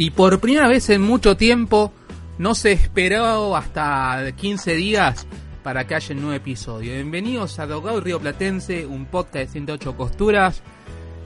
[0.00, 1.92] Y por primera vez en mucho tiempo
[2.38, 5.26] no se esperó hasta 15 días
[5.62, 6.94] para que haya un nuevo episodio.
[6.94, 10.62] Bienvenidos a Dogado Río Platense, un podcast de 108 costuras.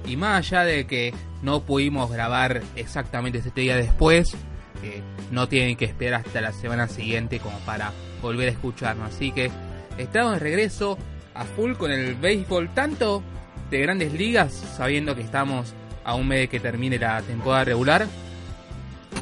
[0.04, 4.34] Y más allá de que no pudimos grabar exactamente este día después,
[4.82, 9.14] eh, no tienen que esperar hasta la semana siguiente como para volver a escucharnos.
[9.14, 9.52] Así que
[9.98, 10.98] estamos de regreso
[11.34, 13.22] a full con el béisbol, tanto
[13.70, 18.08] de grandes ligas, sabiendo que estamos a un mes de que termine la temporada regular,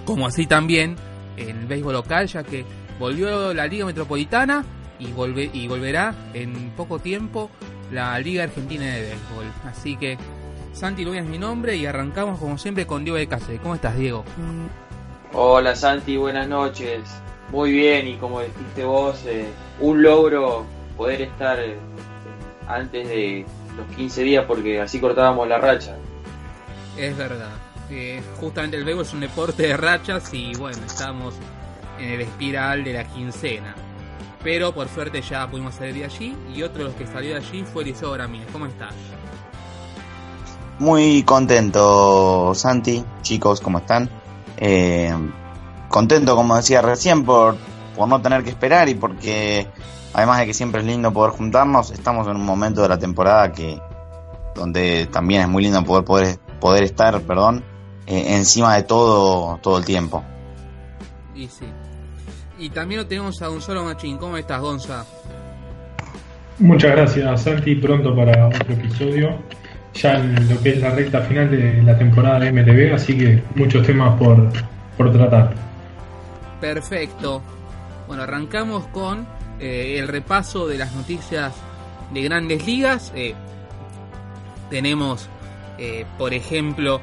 [0.05, 0.97] como así también
[1.37, 2.65] en el béisbol local, ya que
[2.99, 4.65] volvió la Liga Metropolitana
[4.99, 7.51] y, volve, y volverá en poco tiempo
[7.91, 9.47] la Liga Argentina de Béisbol.
[9.65, 10.19] Así que
[10.73, 13.61] Santi Luis es mi nombre y arrancamos como siempre con Diego de Cáceres.
[13.61, 14.25] ¿Cómo estás, Diego?
[15.33, 17.01] Hola Santi, buenas noches.
[17.51, 19.47] Muy bien, y como dijiste vos, eh,
[19.81, 20.65] un logro
[20.97, 21.77] poder estar eh,
[22.67, 23.45] antes de
[23.77, 25.97] los 15 días porque así cortábamos la racha.
[26.97, 27.51] Es verdad.
[27.91, 31.35] Eh, justamente el béisbol es un deporte de rachas y bueno, estamos
[31.99, 33.75] en el espiral de la quincena.
[34.43, 37.37] Pero por suerte ya pudimos salir de allí y otro de los que salió de
[37.37, 38.17] allí fue Eliseo.
[38.53, 38.95] ¿Cómo estás?
[40.79, 43.05] Muy contento, Santi.
[43.23, 44.11] Chicos, ¿cómo están?
[44.57, 45.15] Eh,
[45.89, 47.57] contento, como decía recién, por,
[47.97, 49.69] por no tener que esperar y porque,
[50.13, 53.53] además de que siempre es lindo poder juntarnos, estamos en un momento de la temporada
[53.53, 53.81] que
[54.55, 57.65] donde también es muy lindo poder poder, poder estar, perdón,
[58.13, 60.23] eh, encima de todo todo el tiempo.
[61.35, 61.67] Y sí.
[62.59, 64.19] Y también lo tenemos a Gonzalo Machín.
[64.19, 65.05] ¿Cómo estás, Gonza?
[66.59, 67.75] Muchas gracias, Santi.
[67.75, 69.39] Pronto para otro episodio.
[69.95, 73.43] Ya en lo que es la recta final de la temporada de MLB, así que
[73.57, 74.49] muchos temas por,
[74.97, 75.55] por tratar.
[76.61, 77.43] Perfecto.
[78.07, 79.27] Bueno, arrancamos con
[79.59, 81.53] eh, el repaso de las noticias
[82.13, 83.13] de grandes ligas.
[83.15, 83.35] Eh,
[84.71, 85.29] tenemos,
[85.79, 87.01] eh, por ejemplo,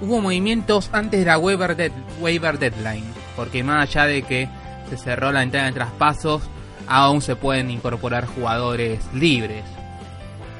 [0.00, 3.04] hubo movimientos antes de la waiver, dead, waiver deadline,
[3.36, 4.48] porque más allá de que
[4.88, 6.42] se cerró la entrada de traspasos,
[6.86, 9.64] aún se pueden incorporar jugadores libres.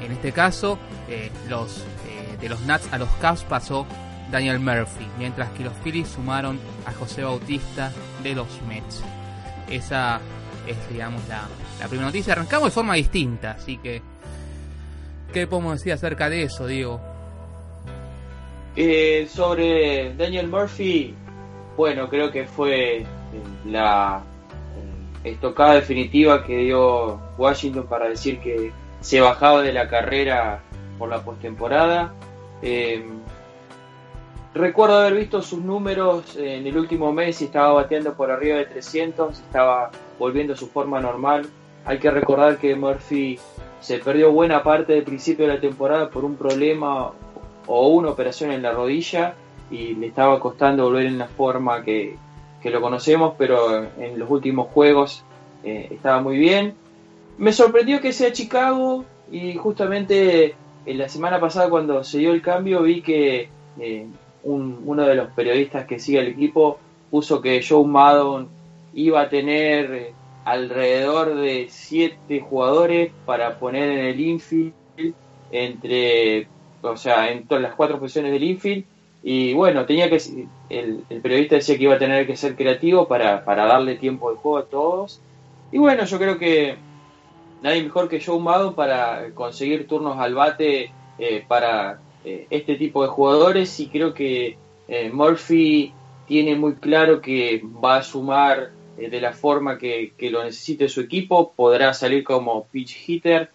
[0.05, 0.79] En este caso,
[1.09, 3.87] eh, eh, de los Nats a los Cavs pasó
[4.31, 7.93] Daniel Murphy, mientras que los Phillies sumaron a José Bautista
[8.23, 9.03] de los Mets.
[9.71, 10.21] Esa
[10.67, 11.43] es, digamos, la,
[11.81, 12.35] la primera noticia.
[12.35, 14.03] Arrancamos de forma distinta, así que,
[15.33, 17.01] ¿qué podemos decir acerca de eso, Diego?
[18.77, 21.15] Eh, sobre Daniel Murphy,
[21.77, 23.07] bueno, creo que fue eh,
[23.65, 24.23] la
[25.23, 30.61] eh, estocada definitiva que dio Washington para decir que se bajaba de la carrera
[30.99, 32.13] por la postemporada.
[32.63, 33.07] Eh,
[34.55, 38.67] recuerdo haber visto sus números en el último mes y estaba bateando por arriba de
[38.67, 41.47] 300, estaba volviendo a su forma normal.
[41.85, 43.39] Hay que recordar que Murphy
[43.81, 47.13] se perdió buena parte del principio de la temporada por un problema
[47.69, 49.35] o una operación en la rodilla
[49.71, 52.17] y le estaba costando volver en la forma que,
[52.63, 55.23] que lo conocemos, pero en los últimos juegos
[55.65, 56.75] eh, estaba muy bien.
[57.37, 60.55] Me sorprendió que sea Chicago y justamente
[60.87, 63.49] en la semana pasada cuando se dio el cambio vi que
[63.79, 64.07] eh,
[64.43, 66.79] un, uno de los periodistas que sigue el equipo
[67.11, 68.49] puso que Joe Maddon
[68.95, 70.13] iba a tener eh,
[70.45, 74.73] alrededor de siete jugadores para poner en el infield
[75.51, 76.49] entre
[76.83, 78.85] o sea, en todas las cuatro posiciones del infield.
[79.23, 83.45] Y bueno, tenía que el, periodista decía que iba a tener que ser creativo para,
[83.45, 85.21] para, darle tiempo de juego a todos.
[85.73, 86.77] Y bueno, yo creo que
[87.63, 93.03] nadie mejor que Joe Maddon para conseguir turnos al bate eh, para eh, este tipo
[93.03, 93.79] de jugadores.
[93.81, 95.93] Y creo que eh, Murphy
[96.27, 101.01] tiene muy claro que va a sumar de la forma que, que lo necesite su
[101.01, 101.53] equipo.
[101.55, 103.51] Podrá salir como pitch hitter,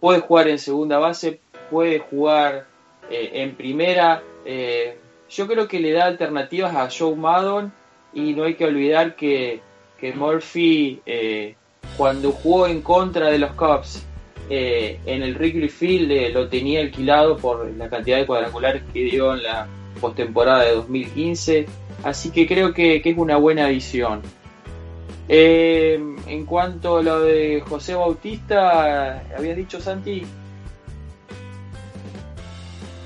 [0.00, 1.40] puede jugar en segunda base,
[1.74, 2.68] puede jugar
[3.10, 4.96] eh, en primera, eh,
[5.28, 7.72] yo creo que le da alternativas a Joe Maddon
[8.12, 9.60] y no hay que olvidar que,
[9.98, 11.56] que Murphy eh,
[11.96, 14.06] cuando jugó en contra de los Cubs
[14.48, 19.42] en el Wrigley Field lo tenía alquilado por la cantidad de cuadrangulares que dio en
[19.42, 19.66] la
[20.00, 21.66] postemporada de 2015,
[22.04, 24.22] así que creo que, es una buena adición.
[25.26, 30.24] en cuanto a lo de José Bautista, habías dicho Santi,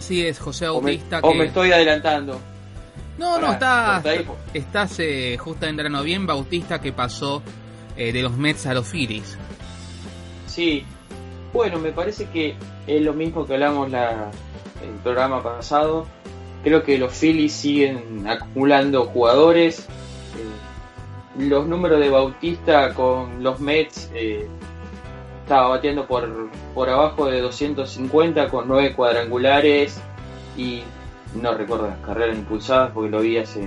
[0.09, 1.21] Sí, es José Bautista.
[1.23, 2.41] O me, estoy adelantando.
[3.19, 4.03] No, no, está,
[4.55, 7.43] estás eh, justamente en bien Bautista que pasó
[7.95, 9.37] eh, de los Mets a los Phillies.
[10.47, 10.83] Sí,
[11.53, 12.57] bueno, me parece que
[12.87, 14.31] es lo mismo que hablamos la,
[14.83, 16.07] el programa pasado.
[16.65, 19.81] Creo que los Phillies siguen acumulando jugadores.
[19.81, 24.49] Eh, los números de Bautista con los Mets eh,
[25.49, 26.29] estaba bateando por,
[26.75, 29.99] por abajo de 250 con 9 cuadrangulares
[30.59, 30.83] y
[31.41, 33.67] no recuerdo las carreras impulsadas porque lo vi hace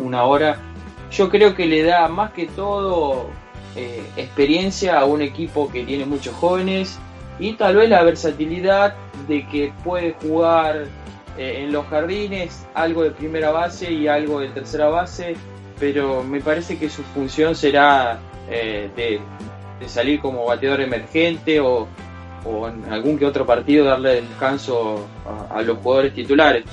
[0.00, 0.58] una hora.
[1.12, 3.28] Yo creo que le da más que todo
[3.76, 6.98] eh, experiencia a un equipo que tiene muchos jóvenes
[7.38, 8.96] y tal vez la versatilidad
[9.28, 10.86] de que puede jugar
[11.38, 15.36] eh, en los jardines algo de primera base y algo de tercera base,
[15.78, 18.18] pero me parece que su función será
[18.50, 19.20] eh, de
[19.88, 21.88] salir como bateador emergente o,
[22.68, 25.06] en algún que otro partido darle descanso
[25.50, 26.64] a, los jugadores titulares.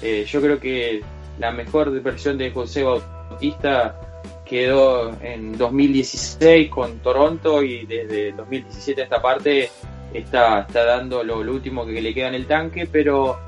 [0.00, 1.02] Eh, yo creo que
[1.38, 3.98] la mejor versión de José Bautista
[4.44, 9.68] quedó en 2016 con Toronto y desde 2017 a esta parte
[10.14, 13.38] está, está dando lo, último que le queda en el tanque, pero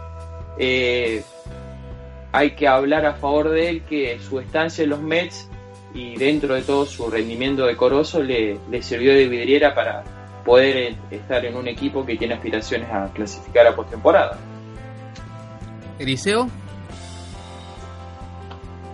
[0.59, 1.23] eh,
[2.33, 5.49] hay que hablar a favor de él que su estancia en los Mets
[5.95, 10.05] y dentro de todo su rendimiento decoroso le, le sirvió de vidriera para
[10.45, 14.39] poder eh, estar en un equipo que tiene aspiraciones a clasificar a postemporada.
[15.99, 16.49] Eliseo.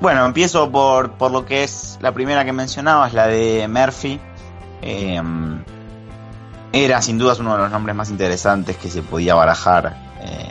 [0.00, 4.20] Bueno, empiezo por, por lo que es la primera que mencionabas, la de Murphy.
[4.82, 5.62] Em,
[6.73, 10.50] era sin duda uno de los nombres más interesantes que se podía barajar eh,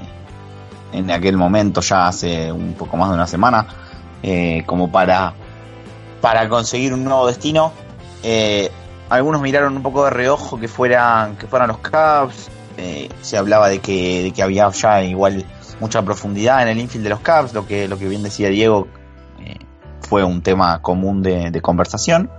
[0.94, 3.68] en aquel momento, ya hace un poco más de una semana,
[4.24, 5.34] eh, como para
[6.24, 7.74] para conseguir un nuevo destino.
[8.24, 8.72] Eh,
[9.10, 12.50] algunos miraron un poco de reojo que fueran, que fueran los Cubs.
[12.78, 15.46] Eh, se hablaba de que, de que había ya igual
[15.82, 18.88] mucha profundidad en el infield de los Cubs, lo que, lo que bien decía Diego
[19.42, 19.58] eh,
[20.00, 22.32] fue un tema común de, conversación.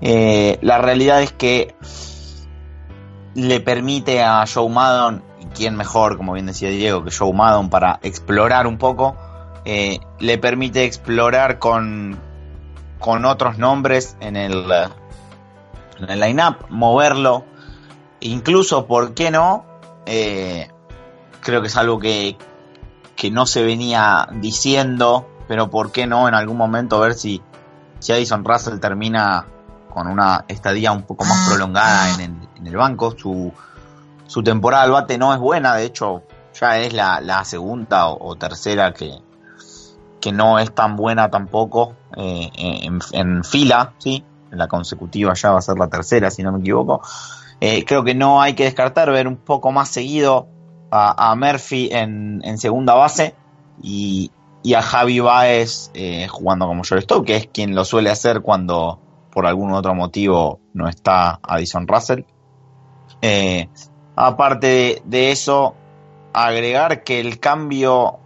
[0.00, 1.74] la realidad es que
[3.34, 7.70] le permite a Joe Maddon, y quién mejor, como bien decía Diego, que Joe Maddon
[7.70, 9.16] para explorar un poco,
[9.64, 12.29] le permite explorar con,
[13.00, 14.70] con otros nombres en el,
[15.98, 17.44] en el line-up, moverlo,
[18.20, 19.64] incluso, ¿por qué no?
[20.06, 20.70] Eh,
[21.40, 22.36] creo que es algo que,
[23.16, 27.42] que no se venía diciendo, pero ¿por qué no en algún momento ver si,
[27.98, 29.46] si Addison Russell termina
[29.88, 33.16] con una estadía un poco más prolongada en el, en el banco?
[33.18, 33.50] Su,
[34.26, 38.36] su temporada al bate no es buena, de hecho ya es la, la segunda o
[38.36, 39.22] tercera que,
[40.20, 42.50] que no es tan buena tampoco eh,
[43.12, 44.24] en, fila, ¿sí?
[44.50, 47.02] La consecutiva ya va a ser la tercera, si no me equivoco.
[47.60, 50.48] Eh, creo que no hay que descartar ver un poco más seguido
[50.90, 53.34] a, Murphy en, segunda base
[53.82, 54.30] y,
[54.74, 58.98] a Javi Baez eh, jugando como shortstop, que es quien lo suele hacer cuando
[59.30, 62.24] por algún otro motivo no está Addison Russell.
[64.16, 65.76] aparte de eso,
[66.32, 68.18] agregar que el cambio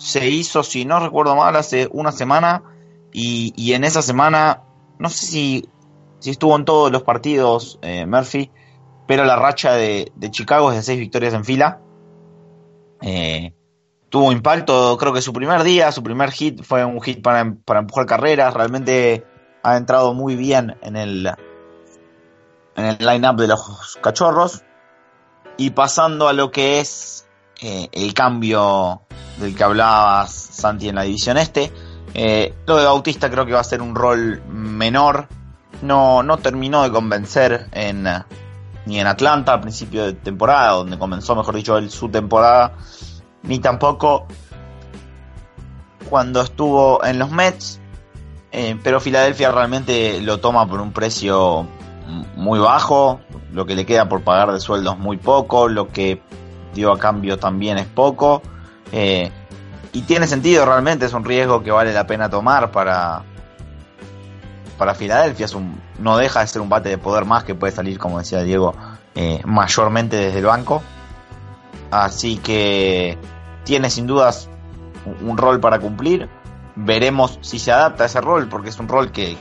[0.00, 2.62] se hizo, si no recuerdo mal, hace una semana
[3.12, 4.62] y, en esa semana,
[4.98, 5.68] no sé si,
[6.20, 8.50] si estuvo en todos los partidos eh, Murphy,
[9.06, 11.80] pero la racha de, Chicago es de seis victorias en fila.
[13.02, 13.52] Eh,
[14.08, 17.80] tuvo impacto, creo que su primer día, su primer hit fue un hit para, para
[17.80, 19.26] empujar carreras, realmente
[19.62, 21.30] ha entrado muy bien en el,
[22.74, 24.62] en el line-up de los cachorros.
[25.58, 27.28] Y pasando a lo que es
[27.60, 29.02] eh, el cambio
[29.40, 31.72] del que hablabas, Santi, en la división este.
[32.14, 35.28] Eh, lo de Bautista creo que va a ser un rol menor.
[35.82, 38.06] No, no terminó de convencer en,
[38.86, 42.72] ni en Atlanta al principio de temporada, donde comenzó, mejor dicho, su temporada,
[43.42, 44.26] ni tampoco
[46.08, 47.80] cuando estuvo en los Mets.
[48.52, 51.66] Eh, pero Filadelfia realmente lo toma por un precio
[52.36, 53.20] muy bajo,
[53.52, 56.20] lo que le queda por pagar de sueldos muy poco, lo que
[56.74, 58.42] dio a cambio también es poco.
[58.92, 59.30] Eh,
[59.92, 63.22] y tiene sentido realmente, es un riesgo que vale la pena tomar para,
[64.78, 65.46] para Filadelfia.
[65.46, 68.18] Es un, no deja de ser un bate de poder más que puede salir, como
[68.18, 68.74] decía Diego,
[69.14, 70.82] eh, mayormente desde el banco.
[71.90, 73.18] Así que
[73.64, 74.48] tiene sin dudas
[75.22, 76.28] un rol para cumplir.
[76.76, 79.36] Veremos si se adapta a ese rol, porque es un rol que,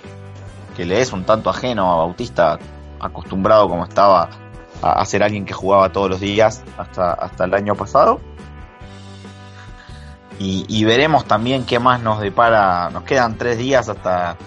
[0.75, 2.57] que le es un tanto ajeno a Bautista,
[2.99, 4.29] acostumbrado como estaba
[4.81, 8.19] a, ser alguien que jugaba todos los días hasta, hasta el año pasado.
[10.41, 12.89] Y, veremos también qué más nos depara.
[12.91, 14.37] Nos quedan tres días hasta,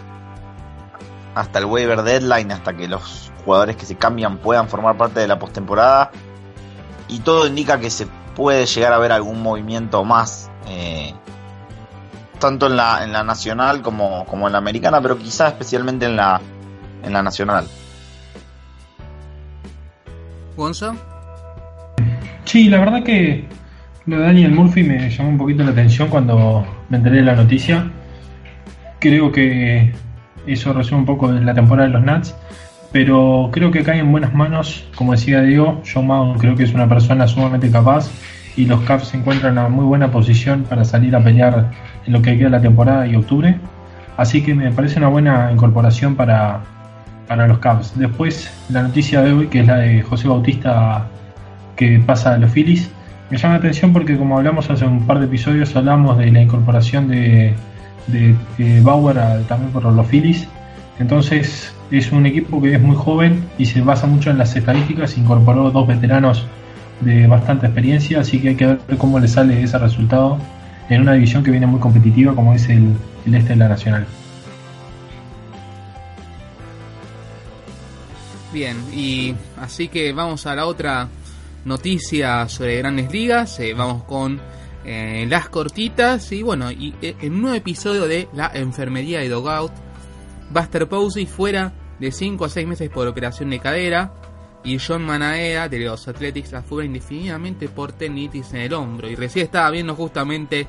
[1.34, 5.28] hasta el waiver deadline, hasta que los jugadores que se cambian puedan formar parte de
[5.28, 6.10] la postemporada.
[7.08, 10.50] Y todo indica que se puede llegar a ver algún movimiento más.
[10.66, 11.12] Eh,
[12.38, 16.16] tanto en la, en la nacional como, como en la americana, pero quizá especialmente en
[16.16, 16.40] la,
[17.02, 17.68] en la nacional.
[20.56, 20.94] Gonza.
[22.44, 23.46] Sí, la verdad que
[24.06, 27.36] lo de Daniel Murphy me llamó un poquito la atención cuando me enteré de la
[27.36, 27.90] noticia.
[28.98, 29.92] Creo que
[30.46, 32.34] eso resume un poco la temporada de los Nats,
[32.90, 36.74] pero creo que cae en buenas manos, como decía Diego, John Maddon creo que es
[36.74, 38.10] una persona sumamente capaz
[38.56, 41.70] y los Cavs se encuentran en una muy buena posición para salir a pelear
[42.06, 43.58] en lo que queda de la temporada y octubre.
[44.16, 46.60] Así que me parece una buena incorporación para,
[47.26, 47.98] para los Cavs.
[47.98, 51.06] Después, la noticia de hoy, que es la de José Bautista
[51.76, 52.90] que pasa a los Phillies,
[53.32, 56.42] me llama la atención porque como hablamos hace un par de episodios, hablamos de la
[56.42, 57.54] incorporación de,
[58.82, 59.16] Bauer
[59.48, 60.46] también por los Phillies.
[60.98, 65.16] Entonces es un equipo que es muy joven y se basa mucho en las estadísticas.
[65.16, 66.46] Incorporó dos veteranos
[67.00, 70.36] de bastante experiencia, así que hay que ver cómo le sale ese resultado
[70.90, 74.06] en una división que viene muy competitiva como es el este de la Nacional.
[78.52, 81.08] Bien, y así que vamos a la otra
[81.64, 83.58] noticia sobre grandes ligas.
[83.60, 84.40] Eh, vamos con
[84.84, 86.32] eh, las cortitas.
[86.32, 89.72] Y bueno, eh, en un nuevo episodio de La Enfermería de Dogout,
[90.50, 94.14] Buster Posey fuera de 5 a 6 meses por operación de cadera.
[94.64, 99.10] Y John Manaea de los Athletics afuera indefinidamente por tenitis en el hombro.
[99.10, 100.68] Y recién estaba viendo justamente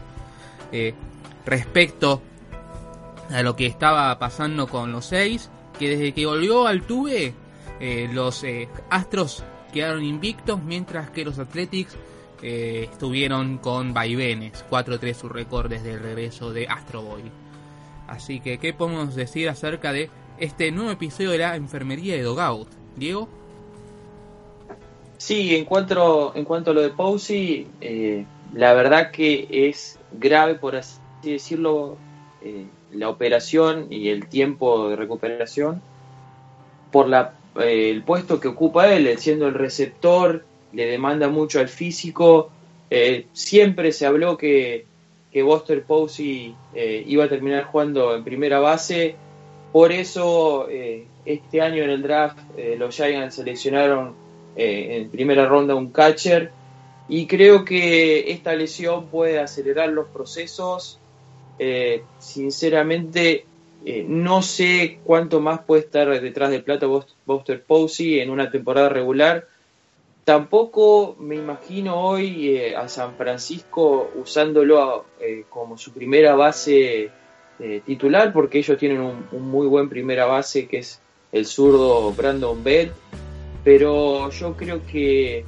[1.46, 2.20] respecto
[3.30, 5.52] a lo que estaba pasando con los 6.
[5.78, 7.36] Que desde que volvió al tuve
[7.80, 8.44] eh, los
[8.90, 11.98] Astros quedaron invictos, mientras que los Athletics
[12.42, 14.64] eh, estuvieron con vaivenes.
[14.70, 17.24] 4-3 su récord desde el regreso de Astro Boy.
[18.08, 22.70] Así que, ¿qué podemos decir acerca de este nuevo episodio de la enfermería de Dogout?
[22.96, 23.28] Diego.
[25.18, 27.68] Sí, en cuanto, en cuanto a lo de Posey,
[28.54, 31.98] la verdad que es grave, por así decirlo,
[32.92, 35.82] la operación y el tiempo de recuperación
[36.92, 41.70] por la eh, el puesto que ocupa él, siendo el receptor, le demanda mucho al
[41.70, 42.50] físico.
[42.90, 44.86] Eh, siempre se habló que,
[45.32, 49.16] que Buster Posey eh, iba a terminar jugando en primera base.
[49.72, 50.68] Por eso
[51.26, 52.38] este año en el draft
[52.78, 54.14] los Giants seleccionaron
[54.56, 56.52] en primera ronda un catcher.
[57.10, 61.00] Y creo que esta lesión puede acelerar los procesos.
[62.20, 63.48] sinceramente,
[63.86, 68.88] eh, no sé cuánto más puede estar detrás del plato Buster Posey en una temporada
[68.88, 69.48] regular.
[70.24, 77.12] Tampoco me imagino hoy eh, a San Francisco usándolo eh, como su primera base
[77.86, 81.00] titular, porque ellos tienen un, muy buen primera base que es
[81.32, 82.92] el zurdo Brandon Bell.
[83.64, 85.46] Pero yo creo que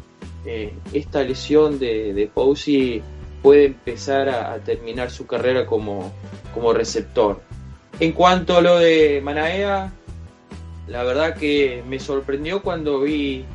[0.93, 3.01] esta lesión de, de Posey
[3.41, 6.13] puede empezar a, terminar su carrera como
[6.73, 7.41] receptor.
[7.99, 9.91] En cuanto a lo de Manaea,
[10.87, 13.45] la verdad que me sorprendió cuando vi,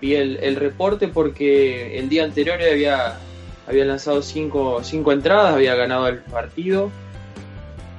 [0.00, 3.18] vi el, reporte porque el día anterior había,
[3.66, 6.90] había lanzado cinco, cinco entradas, había ganado el partido.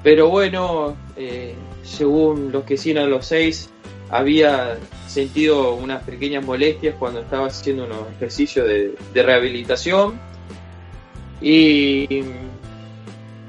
[0.03, 3.70] Pero bueno, eh, según los que hicieron los seis,
[4.10, 4.77] había
[5.08, 10.20] sentido unas pequeñas molestias cuando estaba haciendo unos ejercicios de, de rehabilitación.
[11.41, 12.24] Y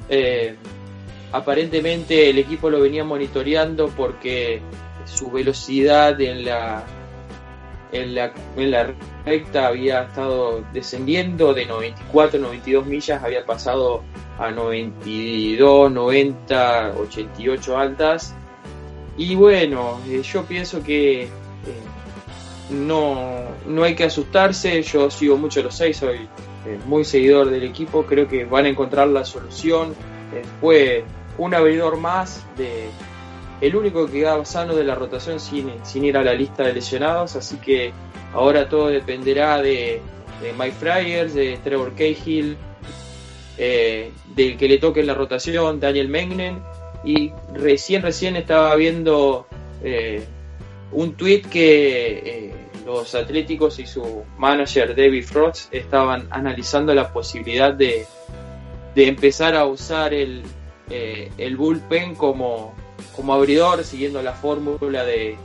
[0.08, 0.56] eh,
[1.32, 4.60] aparentemente el equipo lo venía monitoreando porque
[5.04, 6.84] su velocidad en la
[7.90, 8.94] en la, en la
[9.24, 14.02] recta había estado descendiendo de 94 92 millas había pasado
[14.38, 18.34] a 92 90 88 altas.
[19.16, 21.28] Y bueno eh, yo pienso que eh,
[22.70, 26.28] no, no hay que asustarse yo sigo mucho los seis soy
[26.66, 29.94] eh, muy seguidor del equipo creo que van a encontrar la solución.
[30.60, 31.04] Fue
[31.38, 32.90] un abridor más de
[33.60, 35.70] el único que quedaba sano de la rotación sin,
[36.04, 37.92] ir a la lista de lesionados, así que
[38.32, 40.00] ahora todo dependerá de,
[40.56, 42.56] Mike Fryers, de Trevor Cahill,
[43.56, 46.62] eh, del que le toque en la rotación, Daniel Mengnen,
[47.02, 49.48] y recién, recién estaba viendo
[49.82, 50.24] eh,
[50.92, 52.54] un tweet que eh,
[52.86, 58.06] los Atléticos y su manager David Frost estaban analizando la posibilidad de
[58.98, 60.42] de empezar a usar el,
[60.90, 62.74] eh, el bullpen como,
[63.14, 65.36] como abridor, siguiendo la fórmula de,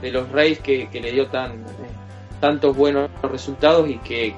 [0.00, 1.64] de los Rays que, que le dio tan,
[2.40, 4.34] tantos buenos resultados y que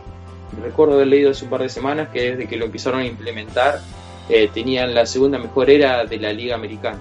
[0.62, 3.80] recuerdo haber leído hace un par de semanas que desde que lo empezaron a implementar
[4.28, 6.98] eh, tenían la segunda mejor era de la liga americana.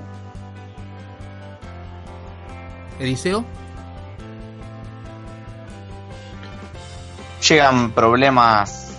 [2.99, 3.43] Eliseo.
[7.47, 8.97] Llegan problemas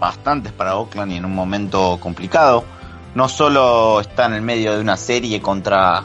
[0.00, 2.64] bastantes para Oakland y en un momento complicado.
[3.14, 6.02] No solo está en el medio de una serie contra,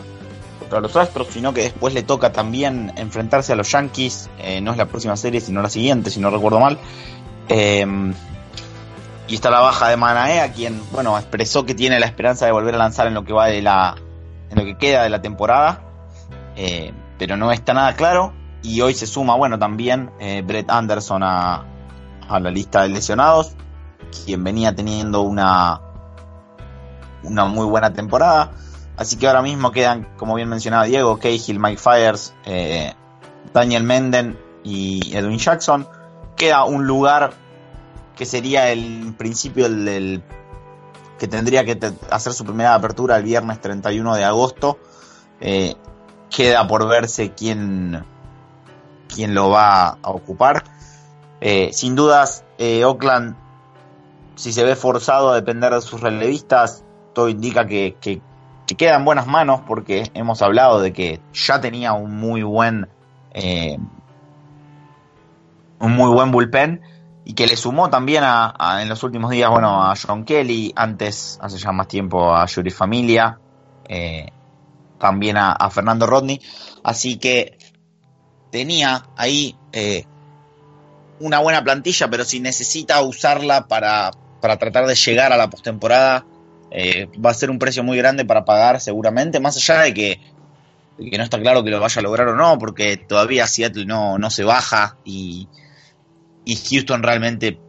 [0.60, 4.30] contra los Astros, sino que después le toca también enfrentarse a los Yankees.
[4.40, 6.78] Eh, no es la próxima serie, sino la siguiente, si no recuerdo mal.
[7.50, 7.86] Eh,
[9.28, 12.76] y está la baja de Manaea, quien, bueno, expresó que tiene la esperanza de volver
[12.76, 13.96] a lanzar en lo que va de la,
[14.52, 15.82] en lo que queda de la temporada,
[16.56, 18.34] eh, pero no está nada claro.
[18.62, 21.66] Y hoy se suma, bueno, también eh, Brett Anderson a,
[22.28, 23.54] a la lista de lesionados,
[24.26, 25.82] quien venía teniendo una,
[27.26, 28.52] una muy buena temporada.
[28.98, 32.94] Así que ahora mismo quedan, como bien mencionaba Diego, Cahill, Mike Fires, eh,
[33.54, 35.88] Daniel Menden y Edwin Jackson.
[36.38, 37.34] Queda un lugar
[38.16, 40.24] que sería el principio del,
[41.20, 41.78] que tendría que
[42.10, 44.80] hacer su primera apertura el viernes 31 de agosto.
[45.42, 45.76] Eh,
[46.30, 48.06] queda por verse quién,
[49.14, 50.64] quién lo va a ocupar.
[51.42, 53.36] Eh, sin dudas, Oakland,
[54.36, 56.85] si se ve forzado a depender de sus relevistas,
[57.16, 58.22] todo indica que, que,
[58.68, 62.88] que queda en buenas manos porque hemos hablado de que ya tenía un muy buen
[63.34, 63.78] eh,
[65.80, 66.82] un muy buen bullpen
[67.26, 71.40] y que le sumó también a, en los últimos días, bueno, a John Kelly, antes,
[71.42, 73.40] hace ya más tiempo, a Yuri Familia,
[73.90, 74.28] eh,
[75.00, 76.40] también a, a, Fernando Rodney,
[76.84, 77.58] así que
[78.52, 80.06] tenía ahí eh,
[81.20, 86.26] una buena plantilla, pero si necesita usarla para, para tratar de llegar a la postemporada,
[86.78, 90.20] eh, va a ser un precio muy grande para pagar seguramente, más allá de que,
[90.98, 94.18] que no está claro que lo vaya a lograr o no, porque todavía Seattle no,
[94.18, 95.48] no se baja y
[96.46, 97.60] y Houston realmente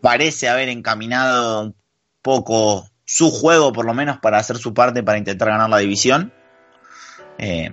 [0.00, 1.76] parece haber encaminado un
[2.22, 6.32] poco su juego, por lo menos para hacer su parte para intentar ganar la división.
[7.38, 7.70] Eh,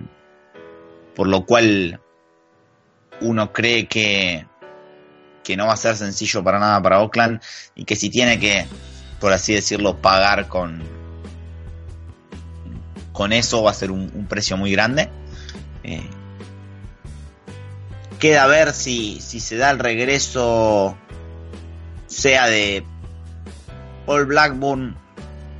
[1.14, 2.00] por lo cual
[3.20, 4.46] uno cree que,
[5.42, 7.40] que no va a ser sencillo para nada para Oakland
[7.74, 8.66] y que si tiene que,
[9.24, 10.82] por así decirlo, pagar con,
[13.10, 15.08] con eso va a ser un, precio muy grande.
[15.82, 16.06] Eh,
[18.18, 20.94] queda ver si, si se da el regreso,
[22.06, 22.84] sea de
[24.04, 24.94] Paul Blackburn,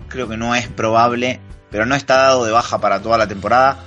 [0.08, 3.78] creo que no es probable, pero no está dado de baja para toda la temporada,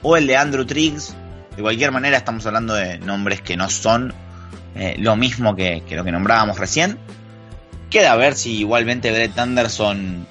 [0.00, 1.14] o el de Andrew Triggs.
[1.54, 4.14] De cualquier manera, estamos hablando de nombres que no son
[4.74, 6.98] eh, lo mismo que, lo que nombrábamos recién.
[7.90, 10.26] Queda ver si igualmente Brett Anderson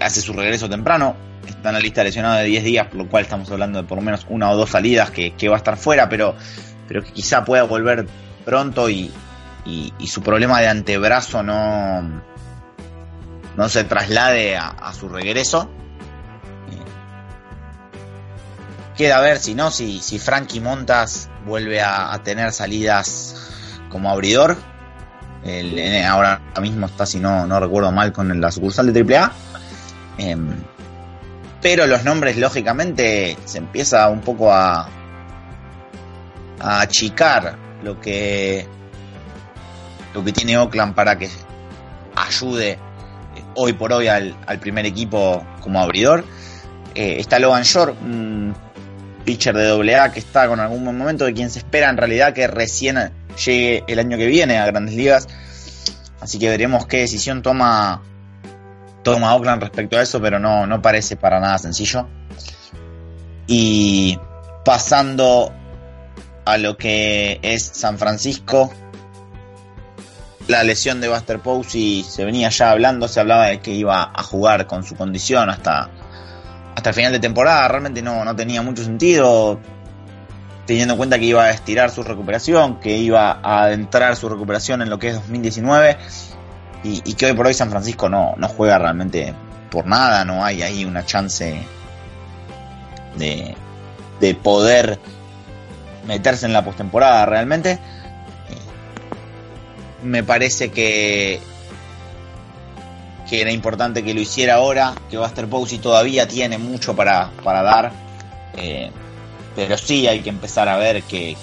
[0.00, 1.16] hace su regreso temprano.
[1.46, 3.88] Está en la lista de lesionados de 10 días, por lo cual estamos hablando de
[3.88, 6.34] por lo menos una o dos salidas que, va a estar fuera, pero
[6.88, 8.06] pero que quizá pueda volver
[8.44, 9.12] pronto y,
[10.06, 12.22] su problema de antebrazo no,
[13.56, 15.70] no se traslade a, a su regreso.
[16.70, 16.84] Eh,
[18.96, 23.50] queda a ver si no, si, si Frankie Montas vuelve a, a tener salidas
[23.88, 24.56] como abridor.
[25.46, 29.32] El, ahora mismo está, si no, no recuerdo mal, con la sucursal de AAA.
[30.18, 30.36] Eh,
[31.62, 34.88] pero los nombres, lógicamente, se empieza un poco a,
[36.58, 38.66] achicar lo que
[40.14, 41.28] lo que tiene Oakland para que
[42.14, 42.78] ayude
[43.54, 46.24] hoy por hoy al, al primer equipo como abridor.
[46.94, 48.54] Eh, está Logan Shore, un
[49.24, 52.32] pitcher de AA que está con algún buen momento, de quien se espera en realidad
[52.32, 52.96] que recién
[53.36, 55.28] llegue el año que viene a grandes ligas.
[56.20, 58.02] Así que veremos qué decisión toma,
[59.02, 62.08] toma Oakland respecto a eso, pero no, no parece para nada sencillo.
[63.46, 64.18] Y
[64.64, 65.52] pasando
[66.46, 68.72] a lo que es San Francisco.
[70.46, 74.22] La lesión de Buster Posey se venía ya hablando, se hablaba de que iba a
[74.22, 75.90] jugar con su condición hasta,
[76.74, 77.66] hasta el final de temporada.
[77.66, 79.60] Realmente no, no tenía mucho sentido,
[80.66, 84.82] teniendo en cuenta que iba a estirar su recuperación, que iba a adentrar su recuperación
[84.82, 85.96] en lo que es 2019
[86.82, 89.34] y, que hoy por hoy San Francisco no, no juega realmente
[89.70, 91.56] por nada, no hay ahí una chance
[93.16, 93.56] de,
[94.20, 94.98] de poder
[96.06, 97.78] meterse en la postemporada realmente.
[100.02, 101.40] Me parece que
[103.28, 107.62] que era importante que lo hiciera ahora, que Buster Posey todavía tiene mucho para, para
[107.62, 107.92] dar,
[108.56, 108.90] eh,
[109.56, 111.36] pero sí hay que empezar a ver que,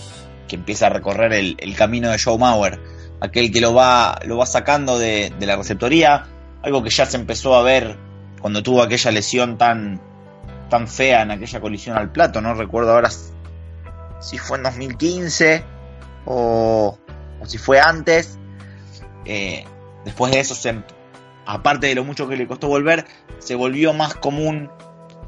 [0.48, 2.80] que empieza a recorrer el, camino de Joe Mauer,
[3.20, 6.28] aquel que lo va, lo va sacando de, de la receptoría,
[6.62, 7.98] algo que ya se empezó a ver
[8.40, 10.00] cuando tuvo aquella lesión tan,
[10.70, 13.10] tan fea en aquella colisión al plato, no recuerdo ahora
[14.20, 15.64] si fue en 2015
[16.26, 16.98] o,
[17.46, 18.38] si fue antes.
[19.26, 19.66] Eh,
[20.06, 20.82] después de eso, se,
[21.46, 23.06] aparte de lo mucho que le costó volver,
[23.40, 24.70] se volvió más común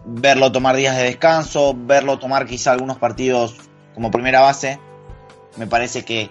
[0.06, 3.56] verlo tomar días de descanso, verlo tomar quizá algunos partidos
[3.94, 4.80] como primera base.
[5.58, 6.30] Me parece que,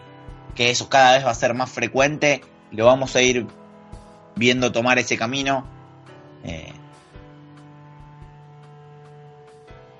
[0.55, 2.43] que eso cada vez va a ser más frecuente
[2.75, 3.47] lo vamos a ir
[4.37, 5.67] viendo tomar ese camino.
[6.43, 6.73] Eh,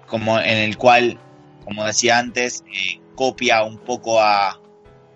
[0.07, 1.19] como en el cual,
[1.65, 4.61] como decía antes, eh, copia un poco a,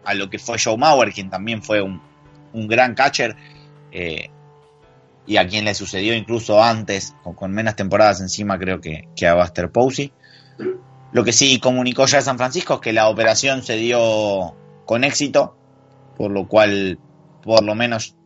[0.04, 2.00] a, lo que fue Joe Mauer, quien también fue un,
[2.52, 3.36] un gran catcher.
[3.92, 4.30] Eh,
[5.28, 9.34] y a quien le sucedió incluso antes, con, menos temporadas encima, creo que, que a
[9.34, 10.10] Buster Posey.
[11.12, 14.54] Lo que sí comunicó ya San Francisco es que la operación se dio
[14.86, 15.54] con éxito,
[16.16, 16.98] por lo cual,
[17.42, 18.16] por lo menos,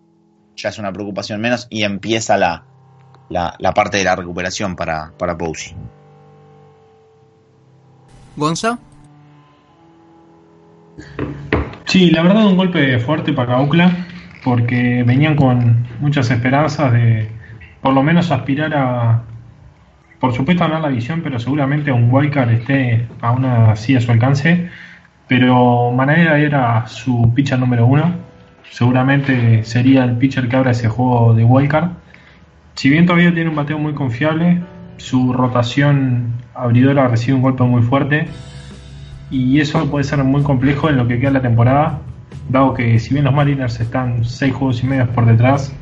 [0.57, 2.67] ya es una preocupación menos y empieza la,
[3.29, 5.75] la, parte de la recuperación para, para Posey.
[8.37, 8.79] ¿Gonza?
[11.87, 14.12] Sí, la verdad un golpe fuerte para Oakland
[14.44, 17.28] porque venían con muchas esperanzas de
[17.81, 19.22] por lo menos aspirar a,
[20.20, 24.12] por supuesto, a ganar la visión, pero seguramente un wildcard esté aún así a su
[24.12, 24.70] alcance.
[25.28, 28.12] Pero Manera era su pitcher número uno,
[28.70, 31.90] seguramente sería el pitcher que abra ese juego de wildcard.
[32.74, 34.61] Si bien todavía tiene un bateo muy confiable,
[34.96, 38.26] su rotación abridora recibe un golpe muy fuerte
[39.31, 42.00] y eso puede ser muy complejo en lo que queda la temporada
[42.49, 45.73] dado que si bien los Mariners están 6 juegos y medio por detrás,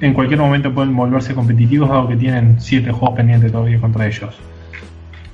[0.00, 4.36] en cualquier momento pueden volverse competitivos, dado que tienen 7 juegos pendientes todavía contra ellos.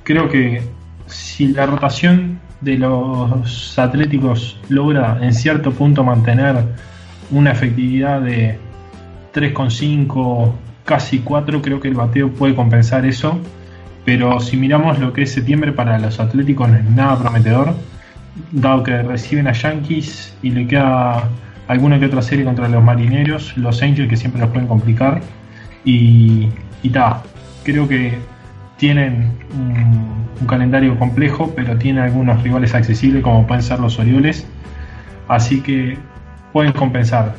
[0.03, 0.61] Creo que
[1.07, 6.55] si la rotación de los atléticos logra en cierto punto mantener
[7.31, 8.59] una efectividad de
[9.33, 10.51] 3,5,
[10.85, 13.39] casi 4, creo que el bateo puede compensar eso.
[14.05, 17.75] Pero si miramos lo que es septiembre para los atléticos no es nada prometedor
[18.51, 21.29] dado que reciben a Yankees y le queda
[21.67, 25.21] alguna que otra serie contra los marineros, los Angels que siempre los pueden complicar.
[25.85, 26.49] Y,
[26.83, 26.91] y
[27.63, 28.17] creo que
[28.77, 34.47] tienen un, calendario complejo, pero tienen algunos rivales accesibles como pueden ser los Orioles.
[35.27, 35.97] Así que
[36.53, 37.35] pueden compensar.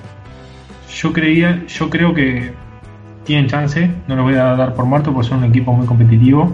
[0.95, 2.53] Yo creía, yo creo que
[3.25, 6.53] tienen chance, no lo voy a dar por muerto porque son un equipo muy competitivo,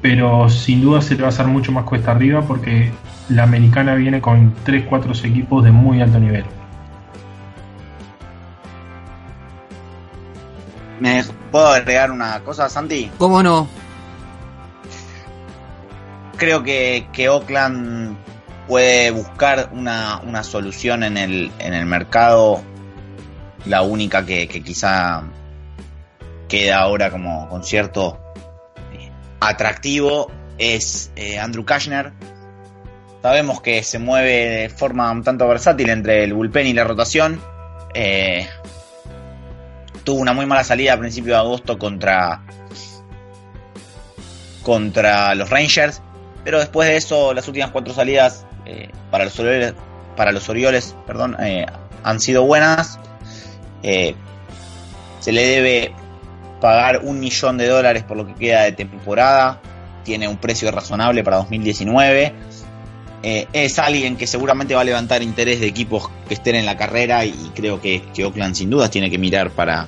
[0.00, 2.90] pero sin duda se le va a hacer mucho más cuesta arriba porque
[3.28, 6.44] la americana viene con 3-4 equipos de muy alto nivel.
[11.00, 13.10] ¿Me puedo agregar una cosa, Santi?
[13.18, 13.66] ¿Cómo no?
[16.36, 18.16] Creo que, que Oakland
[18.68, 22.62] puede buscar una, una solución en el, en el mercado.
[23.66, 25.24] La única que, que quizá
[26.48, 28.18] queda ahora como con cierto
[28.92, 32.12] eh, atractivo es eh, Andrew Kashner,
[33.22, 37.40] Sabemos que se mueve de forma un tanto versátil entre el bullpen y la rotación.
[37.94, 38.48] Eh,
[40.02, 42.42] tuvo una muy mala salida a principios de agosto contra,
[44.64, 46.02] contra los Rangers.
[46.42, 49.74] Pero después de eso, las últimas cuatro salidas eh, para los Orioles,
[50.16, 51.64] para los Orioles perdón, eh,
[52.02, 52.98] han sido buenas.
[53.82, 55.94] se le debe
[56.60, 59.60] pagar un millón de dólares por lo que queda de temporada.
[60.02, 62.50] Tiene un precio razonable para 2019
[63.22, 66.76] eh, es alguien que seguramente va a levantar interés de equipos que estén en la
[66.76, 69.86] carrera y creo que, que Oakland sin dudas tiene que mirar para,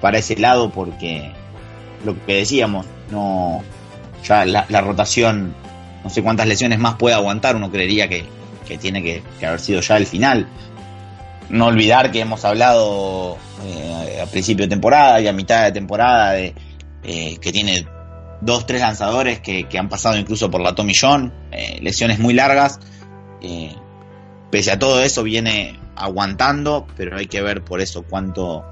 [0.00, 1.30] para ese lado porque
[2.04, 3.62] lo que decíamos, no
[4.24, 5.54] ya la, rotación,
[6.04, 8.24] no sé cuántas lesiones más puede aguantar, uno creería que,
[8.80, 10.48] tiene que, haber sido ya el final.
[11.50, 16.32] No olvidar que hemos hablado eh, a principio de temporada y a mitad de temporada
[16.32, 16.54] de
[17.04, 17.86] eh, que tiene
[18.42, 22.80] dos, tres lanzadores que, han pasado incluso por la Tommy John, eh, lesiones muy largas.
[23.40, 23.74] Eh,
[24.50, 28.64] pese a todo eso viene aguantando, pero hay que ver por eso cuánto,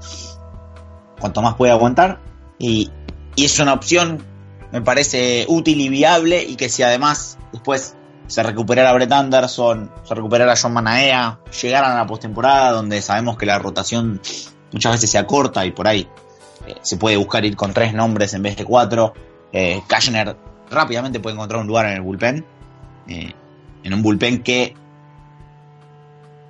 [1.19, 2.19] cuánto más puede aguantar.
[2.59, 2.91] Y,
[3.35, 4.23] y es una opción,
[4.71, 7.95] me parece útil y viable, y que si además después
[8.27, 13.45] se recuperara Brett Anderson, se recuperara John Manaea, llegaran a la postemporada donde sabemos que
[13.45, 14.21] la rotación
[14.71, 16.07] muchas veces se acorta y por ahí
[16.67, 19.13] eh, se puede buscar ir con tres nombres en vez de cuatro
[19.53, 20.35] eh, Kashner
[20.69, 22.45] rápidamente puede encontrar un lugar en el bullpen.
[23.07, 23.33] Eh,
[23.83, 24.75] en un bullpen que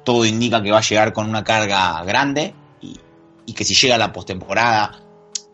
[0.04, 3.98] todo indica que va a llegar con una carga grande y, que si llega a
[3.98, 5.00] la postemporada,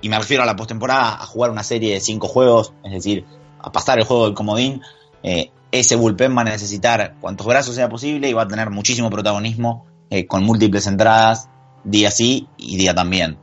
[0.01, 3.25] y me refiero a la postemporada, a jugar una serie de cinco juegos, es decir,
[3.59, 4.81] a pasar el juego del comodín,
[5.23, 9.09] eh, ese bullpen va a necesitar cuantos brazos sea posible y va a tener muchísimo
[9.09, 9.85] protagonismo
[10.27, 11.49] con múltiples entradas
[11.83, 13.37] día sí y día también.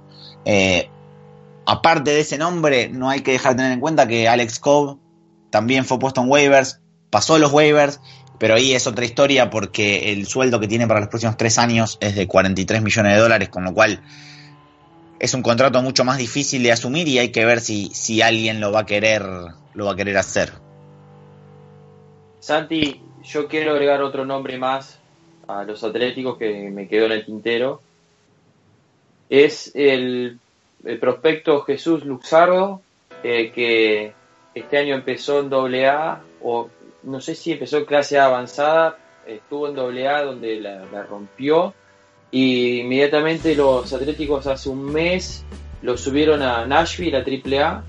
[1.66, 4.98] Aparte de ese nombre, no hay que dejar de tener en cuenta que Alex Cobb
[5.50, 8.00] también fue puesto en waivers, pasó los waivers,
[8.38, 11.98] pero ahí es otra historia porque el sueldo que tiene para los próximos tres años
[12.00, 14.02] es de 43 millones de dólares, con lo cual
[15.20, 18.60] es un contrato mucho más difícil de asumir y hay que ver si, si alguien
[18.60, 19.22] lo va a querer
[19.74, 20.52] lo va a querer hacer.
[22.40, 24.98] Santi, yo quiero agregar otro nombre más
[25.46, 27.80] a los Atléticos que me quedó en el tintero.
[29.28, 30.38] Es el,
[31.00, 32.80] prospecto Jesús Luxardo,
[33.22, 34.12] eh, que
[34.54, 36.68] este año empezó en AA, o
[37.02, 41.74] no sé si empezó en clase A avanzada, estuvo en AA donde la, rompió,
[42.30, 45.44] y inmediatamente los Atléticos hace un mes
[45.82, 47.84] lo subieron a Nashville, a AAA,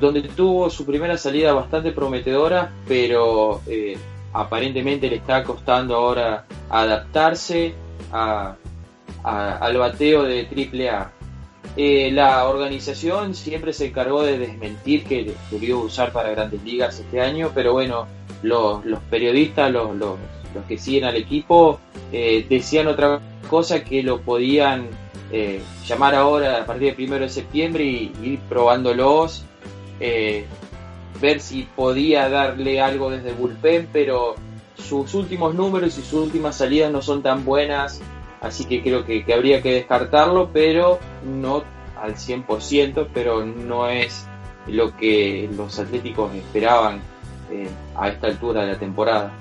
[0.00, 3.96] donde tuvo su primera salida bastante prometedora, pero eh,
[4.32, 7.74] aparentemente le está costando ahora adaptarse
[8.12, 11.17] al bateo de AAA.
[11.76, 17.20] Eh, la organización siempre se encargó de desmentir que debió usar para grandes ligas este
[17.20, 18.06] año, pero bueno,
[18.42, 20.16] los, periodistas, los,
[20.66, 21.78] que siguen al equipo,
[22.12, 24.88] eh, decían otra cosa que lo podían
[25.86, 29.44] llamar ahora a partir del primero de septiembre y ir probándolos
[30.00, 30.46] eh,
[31.20, 34.36] ver si podía darle algo desde bullpen, pero
[34.76, 38.00] sus últimos números y sus últimas salidas no son tan buenas,
[38.40, 41.64] así que creo que, habría que descartarlo, pero no
[42.00, 44.26] al 100%, pero no es
[44.66, 47.00] lo que los atléticos esperaban
[47.50, 49.32] eh, a esta altura de la temporada.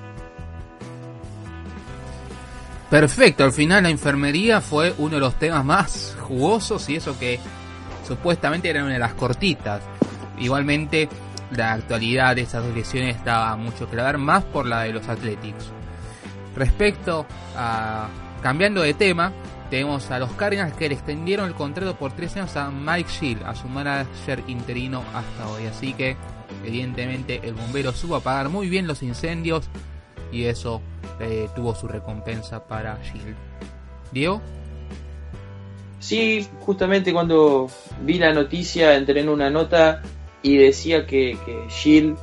[2.90, 7.38] Perfecto, al final la enfermería fue uno de los temas más jugosos y eso que
[8.08, 9.82] supuestamente era una de las cortitas.
[10.40, 11.10] Igualmente,
[11.52, 15.08] la actualidad de estas dos lesiones daba mucho que ver, más por la de los
[15.08, 15.72] Athletics.
[16.56, 18.08] Respecto a.
[18.42, 19.34] cambiando de tema,
[19.70, 23.44] tenemos a los Cardinals que le extendieron el contrato por tres años a Mike Shield,
[23.44, 25.66] a su manager interino hasta hoy.
[25.66, 26.16] Así que,
[26.66, 29.70] evidentemente, el bombero supo apagar muy bien los incendios
[30.32, 30.82] y eso
[31.20, 33.36] eh, tuvo su recompensa para Shield.
[34.12, 34.42] Diego.
[36.00, 37.70] Sí, justamente cuando
[38.04, 40.02] vi la noticia entré en una nota
[40.42, 42.16] y decía que, que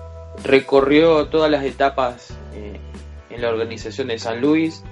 [0.43, 2.79] recorrió todas las etapas eh,
[3.31, 4.83] en la organización de San Luis,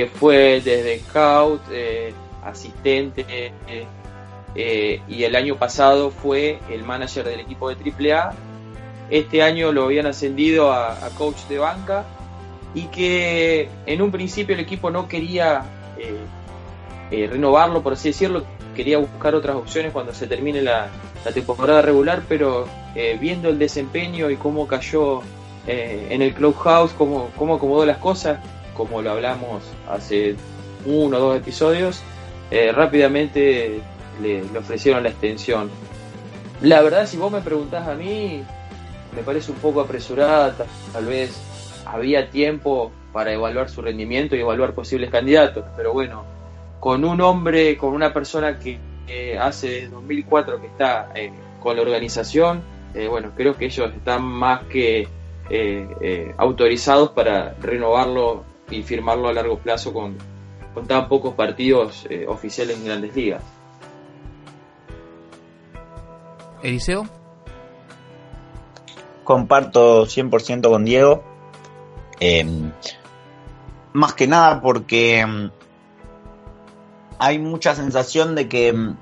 [0.00, 3.52] que fue desde scout, eh, asistente,
[4.54, 8.32] eh, y el año pasado fue el manager del equipo de AAA.
[9.10, 12.04] Este año lo habían ascendido a, coach de banca
[12.74, 15.64] y que en un principio el equipo no quería
[17.10, 20.88] renovarlo, por así decirlo, quería buscar otras opciones cuando se termine la,
[21.34, 25.20] temporada regular, pero eh, viendo el desempeño y cómo cayó
[25.66, 28.38] eh, en el clubhouse, cómo, cómo acomodó las cosas,
[28.86, 30.36] como lo hablamos hace
[30.86, 32.00] uno o dos episodios,
[32.50, 33.82] eh, rápidamente
[34.22, 35.70] le, ofrecieron la extensión.
[36.62, 38.42] La verdad, si vos me preguntás a mí,
[39.14, 40.56] me parece un poco apresurada,
[40.94, 41.38] tal vez
[41.84, 46.24] había tiempo para evaluar su rendimiento y evaluar posibles candidatos, pero bueno,
[46.78, 48.78] con un hombre, con una persona que
[49.38, 52.62] hace 2004 que está eh, con la organización,
[52.94, 55.08] eh, bueno, creo que ellos están más que
[56.38, 60.16] autorizados para renovarlo y firmarlo a largo plazo con,
[60.74, 63.42] con tan pocos partidos oficiales en grandes ligas.
[66.62, 67.06] Eliseo.
[69.24, 71.22] Comparto 100% con Diego.
[73.92, 75.50] más que nada porque
[77.18, 78.96] hay mucha sensación de que mm,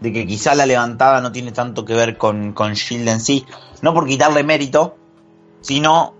[0.00, 3.44] de que quizá la levantada no tiene tanto que ver con, con Shield en sí,
[3.82, 4.96] no por quitarle mérito,
[5.60, 6.14] sino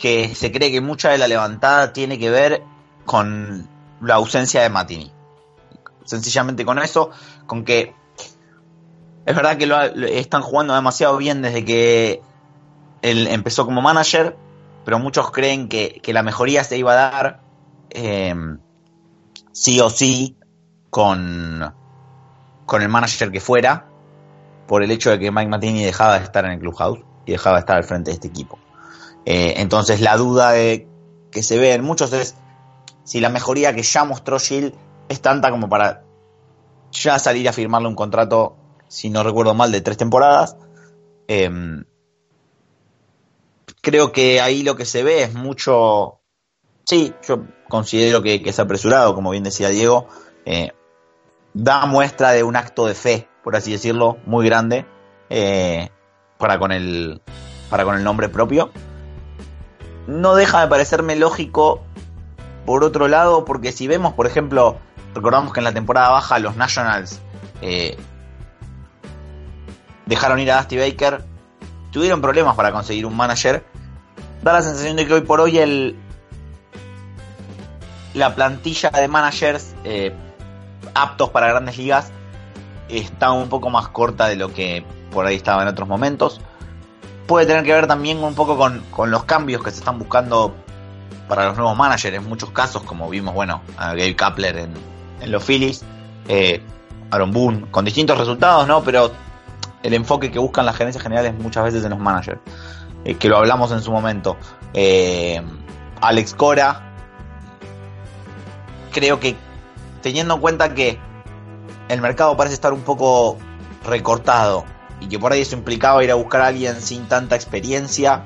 [0.00, 2.62] que se cree que mucha de la levantada tiene que ver
[3.04, 3.68] con
[4.00, 5.12] la ausencia de Matini.
[6.04, 7.10] Sencillamente con eso,
[7.46, 7.94] con que
[9.26, 12.22] es verdad que lo, están jugando demasiado bien desde que
[13.02, 14.36] él empezó como manager,
[14.86, 17.40] pero muchos creen que, la mejoría se iba a dar
[17.90, 18.34] eh,
[19.52, 20.36] sí o sí
[20.88, 21.74] con,
[22.64, 23.86] con el manager que fuera,
[24.66, 27.56] por el hecho de que Mike Martini dejaba de estar en el clubhouse y dejaba
[27.56, 28.58] de estar al frente de este equipo.
[29.24, 30.88] Eh, entonces la duda de,
[31.30, 32.36] que se ve en muchos es
[33.04, 34.74] si la mejoría que ya mostró Shield
[35.08, 36.04] es tanta como para
[36.92, 38.56] ya salir a firmarle un contrato,
[38.88, 40.56] si no recuerdo mal, de tres temporadas.
[41.28, 41.84] Em,
[43.80, 46.20] creo que ahí lo que se ve es mucho
[46.90, 50.08] Sí, yo considero que, es apresurado, como bien decía Diego.
[50.44, 50.72] Eh,
[51.54, 54.86] da muestra de un acto de fe, por así decirlo, muy grande
[55.28, 55.88] eh,
[56.36, 57.22] para, con el,
[57.70, 58.72] para con el nombre propio.
[60.06, 61.82] No deja de parecerme lógico,
[62.66, 64.78] por otro lado, porque si vemos, por ejemplo,
[65.14, 67.20] recordamos que en la temporada baja los Nationals
[67.62, 67.96] eh,
[70.06, 71.24] dejaron ir a Dusty Baker,
[71.90, 73.64] tuvieron problemas para conseguir un manager.
[74.42, 75.96] Da la sensación de que hoy por hoy el,
[78.14, 80.12] la plantilla de managers eh,
[80.94, 82.10] aptos para grandes ligas
[82.88, 86.40] está un poco más corta de lo que por ahí estaba en otros momentos.
[87.30, 90.52] Puede tener que ver también un poco con, con los cambios que se están buscando
[91.28, 92.16] para los nuevos managers.
[92.16, 94.74] En muchos casos, como vimos, bueno, a Gabe Kapler en,
[95.20, 95.84] en los Phillies,
[96.26, 96.60] eh,
[97.12, 98.82] Aaron Boone, con distintos resultados, ¿no?
[98.82, 99.12] Pero
[99.84, 102.40] el enfoque que buscan las gerencias generales muchas veces en los managers,
[103.04, 104.36] eh, que lo hablamos en su momento.
[104.74, 105.40] Eh,
[106.00, 106.94] Alex Cora,
[108.90, 109.36] creo que
[110.02, 110.98] teniendo en cuenta que
[111.88, 113.38] el mercado parece estar un poco
[113.84, 114.64] recortado
[115.00, 118.24] y que por ahí eso implicaba ir a buscar a alguien sin tanta experiencia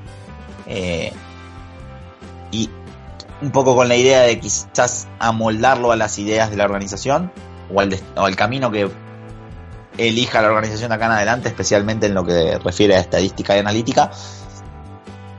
[0.67, 1.13] eh,
[2.51, 2.69] y
[3.41, 7.31] un poco con la idea de quizás amoldarlo a las ideas de la organización
[7.73, 8.89] o al, o al camino que
[9.97, 14.11] elija la organización acá en adelante, especialmente en lo que refiere a estadística y analítica.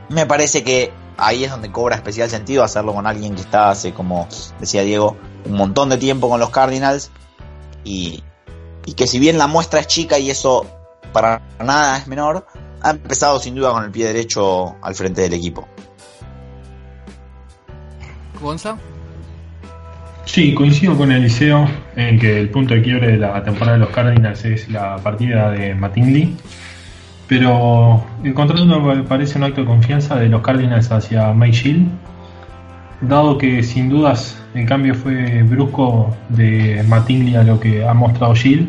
[0.09, 3.93] Me parece que ahí es donde cobra especial sentido hacerlo con alguien que está hace,
[3.93, 4.29] como
[4.61, 7.11] decía Diego, un montón de tiempo con los Cardinals
[7.85, 8.23] y,
[8.85, 10.67] y que si bien la muestra es chica y eso
[11.17, 12.47] para nada es menor,
[12.83, 15.67] ha empezado sin duda con el pie derecho al frente del equipo.
[18.39, 18.77] ¿Gonza?
[20.27, 23.95] Sí, coincido con Eliseo en que el punto de quiebre de la temporada de los
[23.95, 26.37] Cardinals es la partida de Mattingly.
[27.29, 31.89] Pero el contrato me parece un acto de confianza de los Cardinals hacia Mike Shield,
[33.01, 38.35] dado que sin dudas el cambio fue brusco de Mattingly a lo que ha mostrado
[38.35, 38.69] Shield.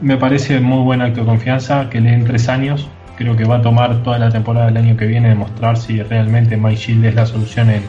[0.00, 2.88] Me parece muy buen acto de confianza que le den tres años.
[3.16, 6.56] Creo que va a tomar toda la temporada del año que viene demostrar si realmente
[6.56, 7.82] Mike es la solución en,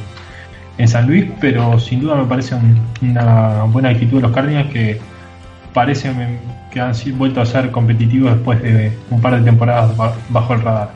[0.78, 4.72] en San Luis, pero sin duda me parece un, una buena actitud de los Cardinals
[4.72, 5.02] que
[5.74, 6.12] parece
[6.72, 9.96] que han vuelto a ser competitivos después de un par de temporadas
[10.30, 10.91] bajo el radar.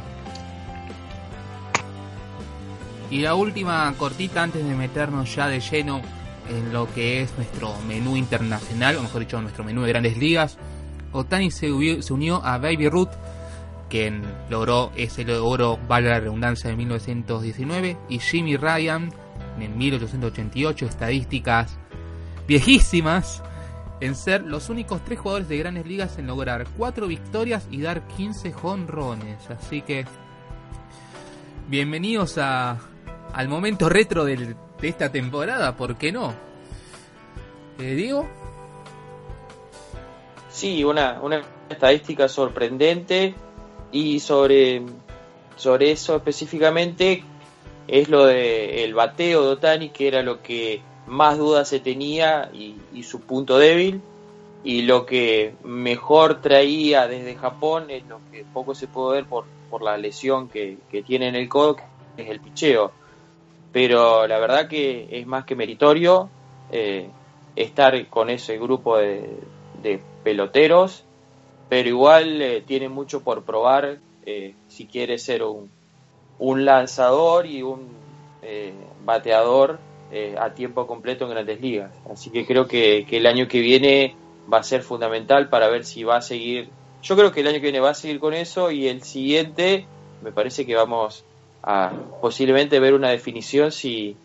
[3.09, 6.01] Y la última cortita antes de meternos ya de lleno
[6.49, 10.57] en lo que es nuestro menú internacional, o mejor dicho, nuestro menú de grandes ligas.
[11.11, 13.11] Otani se, unió a Baby Ruth,
[13.89, 19.11] quien logró ese logro, vale la redundancia, en 1919, y Jimmy Ryan
[19.59, 21.77] en 1888, estadísticas
[22.47, 23.43] viejísimas,
[23.99, 28.07] en ser los únicos tres jugadores de grandes ligas en lograr cuatro victorias y dar
[28.07, 29.49] 15 jonrones.
[29.49, 30.05] Así que,
[31.67, 32.79] bienvenidos a,
[33.33, 36.33] al momento retro de esta temporada, ¿por qué no?
[37.77, 38.27] ¿Eh, Diego?
[40.51, 43.33] Sí, una, una estadística sorprendente
[43.91, 44.81] y sobre,
[45.55, 47.23] sobre eso específicamente
[47.87, 52.49] es lo de el bateo de Otani, que era lo que más dudas se tenía
[52.53, 54.01] y, y, su punto débil.
[54.63, 59.45] Y lo que mejor traía desde Japón es lo que poco se puede ver por,
[59.69, 61.83] por la lesión que, que tiene en el codo, que
[62.17, 62.91] es el picheo.
[63.71, 66.29] Pero la verdad que es más que meritorio
[66.71, 67.09] eh,
[67.55, 69.39] estar con ese grupo de,
[69.81, 71.03] de peloteros,
[71.69, 75.69] pero igual eh, tiene mucho por probar eh, si quiere ser un,
[76.65, 77.87] lanzador y un
[78.41, 78.73] eh,
[79.05, 79.79] bateador
[80.37, 81.93] a tiempo completo en grandes ligas.
[82.11, 84.13] Así que creo que, que, el año que viene
[84.51, 86.67] va a ser fundamental para ver si va a seguir.
[87.01, 89.85] Yo creo que el año que viene va a seguir con eso y el siguiente
[90.21, 91.23] me parece que vamos
[91.63, 94.17] a posiblemente ver una definición si,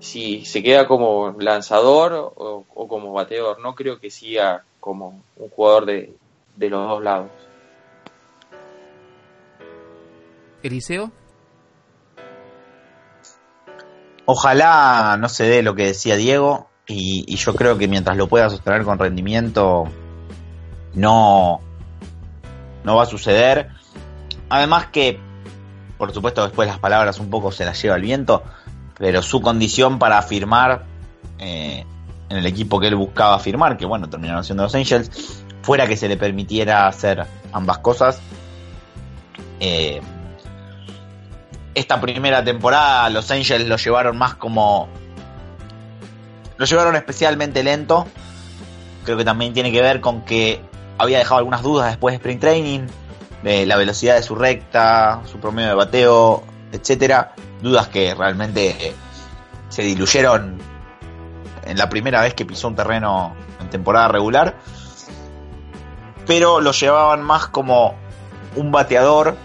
[0.00, 3.60] si se queda como lanzador o, o como bateador.
[3.60, 6.14] No creo que siga como un jugador de,
[6.56, 7.30] de los dos lados.
[10.62, 11.10] Eliseo.
[14.26, 18.28] Ojalá no se dé lo que decía Diego y, y, yo creo que mientras lo
[18.28, 19.84] pueda sostener con rendimiento
[20.92, 21.62] no,
[22.84, 23.70] no va a suceder.
[24.50, 25.18] Además que,
[25.96, 28.42] por supuesto después las palabras un poco se las lleva el viento,
[28.98, 30.84] pero su condición para firmar
[31.38, 31.86] eh,
[32.28, 35.96] en el equipo que él buscaba firmar, que bueno, terminaron siendo los Angels, fuera que
[35.96, 38.20] se le permitiera hacer ambas cosas.
[39.60, 40.00] Eh,
[41.74, 44.88] esta primera temporada los Angels lo llevaron más como...
[46.56, 48.06] Lo llevaron especialmente lento.
[49.04, 50.60] Creo que también tiene que ver con que
[50.98, 52.86] había dejado algunas dudas después de Spring Training,
[53.42, 57.34] la velocidad de su recta, su promedio de bateo, etcétera.
[57.60, 58.94] Dudas que realmente
[59.68, 60.58] se diluyeron
[61.64, 64.56] en la primera vez que pisó un terreno en temporada regular.
[66.26, 67.94] Pero lo llevaban más como
[68.56, 69.36] un bateador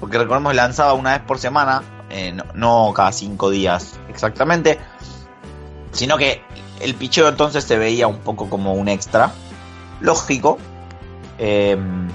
[0.00, 4.80] porque recordemos lanzaba una vez por semana, eh, no, cada cinco días exactamente,
[5.92, 6.42] sino que
[6.80, 9.30] el picheo entonces se veía un poco como un extra.
[10.00, 10.58] Lógico.
[11.38, 12.08] Em,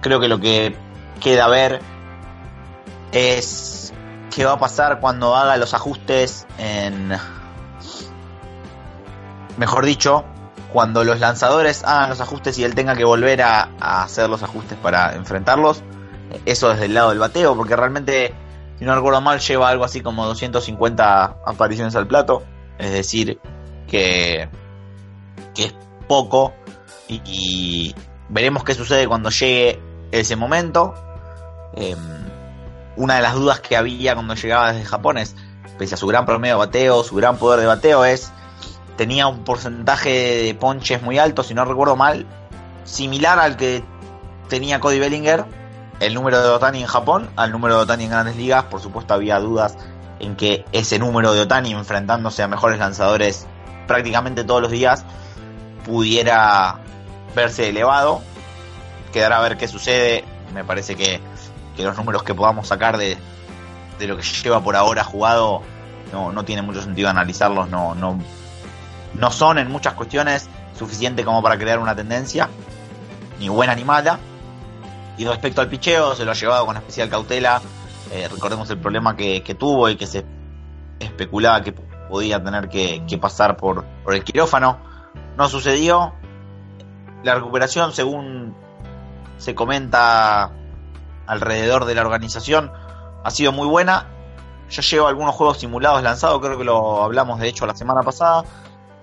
[0.00, 0.76] creo que lo que
[1.20, 1.80] queda ver
[3.12, 3.92] es
[4.34, 7.16] qué va a pasar cuando haga los ajustes en...
[9.56, 10.24] Mejor dicho,
[10.74, 14.76] cuando los lanzadores hagan los ajustes y él tenga que volver a, hacer los ajustes
[14.76, 15.82] para enfrentarlos.
[16.46, 18.34] Eso desde el lado del bateo, porque realmente,
[18.78, 22.42] si no recuerdo mal, lleva algo así como 250 apariciones al plato.
[22.76, 23.38] Es decir,
[23.86, 24.48] que,
[25.54, 25.74] que es
[26.08, 26.52] poco.
[27.08, 27.94] Y,
[28.28, 29.80] veremos qué sucede cuando llegue
[30.10, 30.94] ese momento.
[31.74, 31.98] Em,
[32.96, 35.36] una de las dudas que había cuando llegaba desde Japón es,
[35.78, 38.32] pese a su gran promedio de bateo, su gran poder de bateo, es
[38.96, 42.26] tenía un porcentaje de ponches muy alto, si no recuerdo mal,
[42.84, 43.84] similar al que
[44.48, 45.44] tenía Cody Bellinger,
[46.00, 48.64] el número de Otani en Japón, al número de Otani en grandes ligas.
[48.64, 49.76] Por supuesto había dudas
[50.20, 53.46] en que ese número de Otani enfrentándose a mejores lanzadores
[53.86, 55.04] prácticamente todos los días
[55.84, 56.78] pudiera
[57.34, 58.22] verse elevado.
[59.12, 60.24] Quedará a ver qué sucede.
[60.52, 61.20] Me parece que,
[61.78, 63.16] los números que podamos sacar de,
[63.98, 65.62] de, lo que lleva por ahora jugado
[66.12, 67.68] no, no tiene mucho sentido analizarlos.
[67.68, 68.18] No, no,
[69.14, 72.48] no son en muchas cuestiones suficiente como para crear una tendencia,
[73.38, 74.18] ni buena ni mala.
[75.16, 77.62] Y respecto al picheo, se lo ha llevado con especial cautela.
[78.10, 80.24] Eh, recordemos el problema que, tuvo y que se
[80.98, 84.78] especulaba que podía tener que, pasar por, por, el quirófano.
[85.36, 86.14] No sucedió.
[87.22, 88.54] La recuperación, según
[89.38, 90.52] se comenta
[91.26, 92.70] alrededor de la organización,
[93.22, 94.08] ha sido muy buena.
[94.68, 98.44] Ya llevo algunos juegos simulados lanzados, creo que lo hablamos de hecho la semana pasada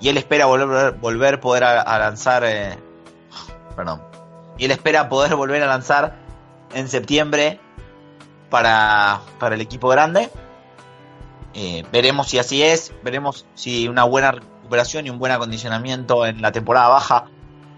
[0.01, 2.77] y él espera volver, volver poder a, lanzar, eh,
[3.75, 4.01] perdón,
[4.57, 6.17] y él espera poder volver a lanzar
[6.73, 7.59] en septiembre
[8.49, 10.29] para, para el equipo grande.
[11.53, 16.41] Eh, veremos si así es, veremos si una buena recuperación y un buen acondicionamiento en
[16.41, 17.25] la temporada baja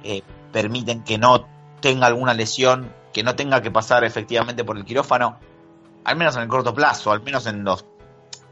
[0.03, 0.21] eh,
[0.51, 1.47] permiten que no
[1.81, 5.37] tenga alguna lesión, que no tenga que pasar efectivamente por el quirófano,
[6.05, 7.85] al menos en el corto plazo, al menos en los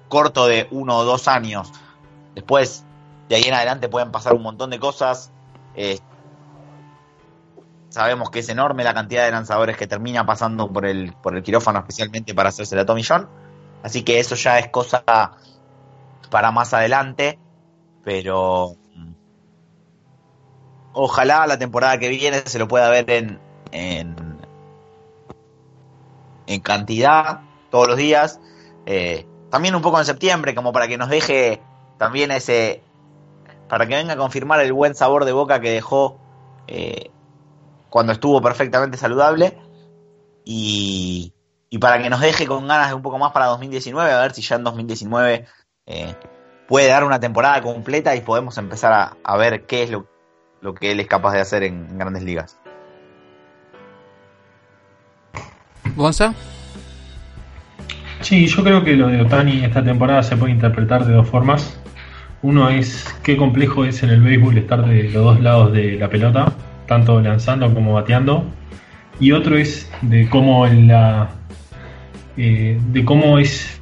[0.09, 1.71] corto de uno o dos años.
[2.35, 2.83] Después,
[3.31, 5.31] de ahí en adelante pueden pasar un montón de cosas.
[5.73, 5.99] Eh,
[7.87, 11.41] sabemos que es enorme la cantidad de lanzadores que termina pasando por el, por el
[11.41, 13.29] quirófano, especialmente para hacerse la Tommy John.
[13.83, 15.01] Así que eso ya es cosa
[16.29, 17.39] para más adelante.
[18.03, 19.13] Pero mm,
[20.91, 23.39] ojalá la temporada que viene se lo pueda ver en,
[23.71, 24.41] en,
[26.47, 28.41] en cantidad todos los días.
[28.85, 31.61] Eh, también un poco en septiembre, como para que nos deje
[31.97, 32.83] también ese,
[33.71, 36.19] para que venga a confirmar el buen sabor de boca que dejó
[36.67, 37.09] eh,
[37.89, 39.57] cuando estuvo perfectamente saludable
[40.43, 41.33] y,
[41.79, 44.41] para que nos deje con ganas de un poco más para 2019, a ver si
[44.41, 45.45] ya en 2019
[45.85, 46.15] eh,
[46.67, 50.05] puede dar una temporada completa y podemos empezar a, ver qué es lo,
[50.73, 52.59] que él es capaz de hacer en, grandes ligas.
[55.95, 56.33] ¿Gonza?
[58.19, 61.80] Sí, yo creo que lo de Otani esta temporada se puede interpretar de dos formas.
[62.43, 66.09] Uno es qué complejo es en el béisbol estar de los dos lados de la
[66.09, 66.53] pelota,
[66.87, 68.45] tanto lanzando como bateando.
[69.19, 71.29] Y otro es de cómo la
[72.37, 73.79] eh, de cómo es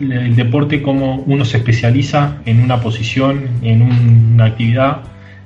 [0.00, 5.02] el deporte, cómo uno se especializa en una posición, en una actividad.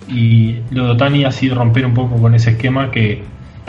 [0.08, 3.22] Y lo de Otani ha sido romper un poco con ese esquema que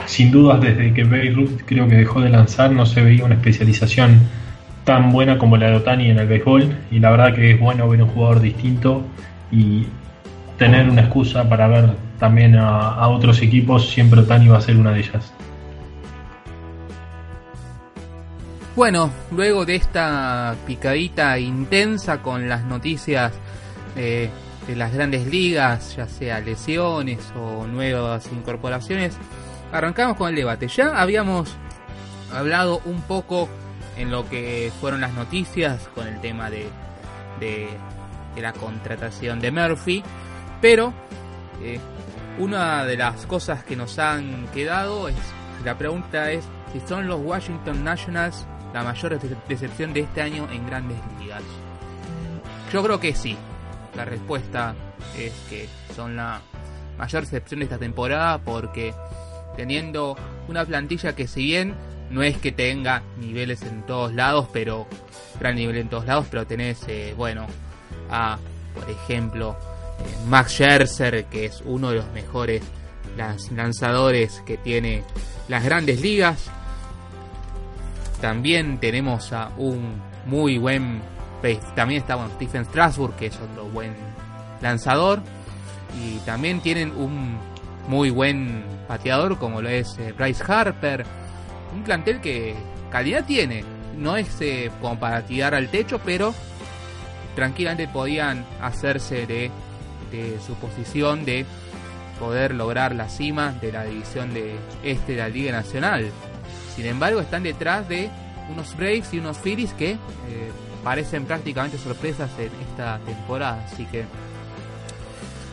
[0.05, 4.19] sin dudas desde que Beirut creo que dejó de lanzar no se veía una especialización
[4.87, 7.89] tan buena como la de Otani en el béisbol y la verdad que es bueno
[7.89, 9.03] ver un jugador distinto
[9.51, 9.85] y
[10.57, 14.91] tener una excusa para ver también a, otros equipos, siempre Otani va a ser una
[14.91, 15.33] de ellas.
[18.77, 23.33] Bueno, luego de esta picadita intensa con las noticias
[23.93, 24.29] de
[24.73, 29.17] las grandes ligas, ya sea lesiones o nuevas incorporaciones,
[29.73, 30.69] arrancamos con el debate.
[30.69, 31.57] Ya habíamos
[32.33, 33.49] hablado un poco
[33.97, 36.67] en lo que fueron las noticias con el tema de,
[37.39, 37.69] de,
[38.39, 40.03] la contratación de Murphy,
[40.61, 40.93] pero
[41.61, 41.79] eh,
[42.37, 45.15] una de las cosas que nos han quedado es,
[45.65, 50.67] la pregunta es si son los Washington Nationals la mayor decepción de este año en
[50.67, 51.41] grandes ligas.
[52.71, 53.37] Yo creo que sí.
[53.95, 54.75] La respuesta
[55.17, 56.41] es que son la
[56.97, 58.93] mayor decepción de esta temporada porque
[59.55, 60.15] teniendo
[60.47, 61.73] una plantilla que si bien
[62.09, 64.87] no es que tenga niveles en todos lados, pero
[65.39, 67.45] gran nivel en todos lados, pero tenés, eh, bueno,
[68.09, 68.37] a,
[68.73, 69.57] por ejemplo,
[69.99, 72.63] eh, Max Scherzer, que es uno de los mejores
[73.51, 75.03] lanzadores que tiene
[75.47, 76.49] las grandes ligas.
[78.21, 81.01] También tenemos a un muy buen,
[81.75, 83.95] también está bueno, Stephen Strasburg, que es otro buen
[84.61, 85.21] lanzador
[86.01, 87.37] y también tienen un
[87.87, 91.05] muy buen pateador como lo es eh, Bryce Harper.
[91.73, 92.55] Un plantel que
[92.91, 93.63] calidad tiene.
[93.97, 96.33] No es eh, como para tirar al techo, pero
[97.35, 99.51] tranquilamente podían hacerse de,
[100.11, 101.45] de su posición de
[102.19, 106.09] poder lograr la cima de la división de este de la Liga Nacional.
[106.75, 108.09] Sin embargo, están detrás de
[108.51, 109.97] unos Braves y unos Phillies que eh,
[110.83, 113.63] parecen prácticamente sorpresas en esta temporada.
[113.65, 114.05] Así que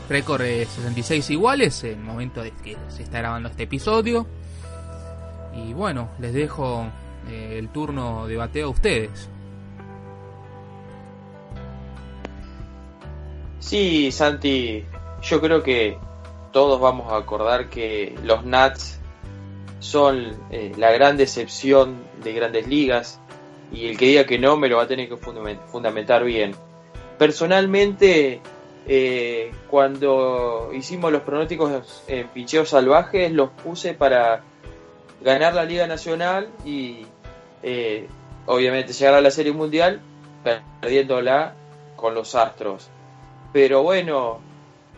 [0.09, 4.27] récord 66 iguales en el momento de que se está grabando este episodio.
[5.57, 6.87] Y bueno, les dejo
[7.29, 9.29] eh, el turno de bateo a ustedes.
[13.61, 14.85] Sí, Santi,
[15.23, 15.97] yo creo que
[16.53, 19.01] todos vamos a acordar que los Nats
[19.81, 23.21] son eh, la gran decepción de grandes ligas
[23.73, 26.55] y el que diga que no me lo va a tener que fundamentar bien.
[27.19, 28.41] Personalmente,
[28.87, 34.43] eh, cuando hicimos los pronósticos en picheos salvajes, los puse para
[35.25, 37.07] ganar la Liga Nacional y
[37.63, 38.07] eh,
[38.47, 40.01] obviamente llegar a la Serie Mundial,
[40.81, 41.55] perdiéndola
[41.97, 42.91] con los Astros.
[43.53, 44.41] Pero bueno,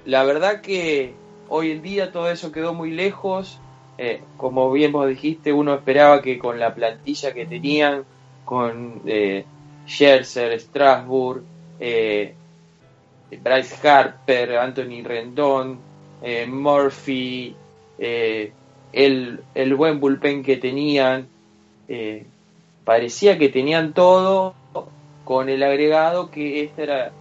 [0.05, 1.15] la verdad que
[1.49, 3.61] hoy en día todo eso quedó muy lejos.
[3.99, 8.05] Eh, como bien vos dijiste, uno esperaba que con la plantilla que tenían,
[8.45, 9.45] con eh,
[9.87, 11.43] Scherzer, Strasbourg,
[11.79, 15.79] Bryce Harper, Anthony Rendón,
[16.49, 17.55] Murphy,
[18.93, 21.29] el, el, buen bullpen que tenían,
[22.85, 24.55] parecía que tenían todo
[25.25, 27.13] con el agregado que esta era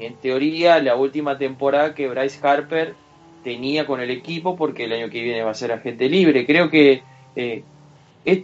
[0.00, 2.94] en teoría la última temporada que Bryce Harper
[3.42, 6.46] tenía con el equipo porque el año que viene va a ser agente libre.
[6.46, 7.02] Creo que
[7.36, 7.62] eh,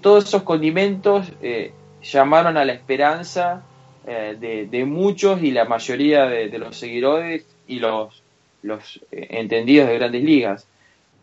[0.02, 1.72] todos esos condimentos eh,
[2.02, 3.62] llamaron a la esperanza
[4.06, 8.22] eh, de, muchos y la mayoría de, los seguidores y los,
[8.62, 10.66] los entendidos de grandes ligas.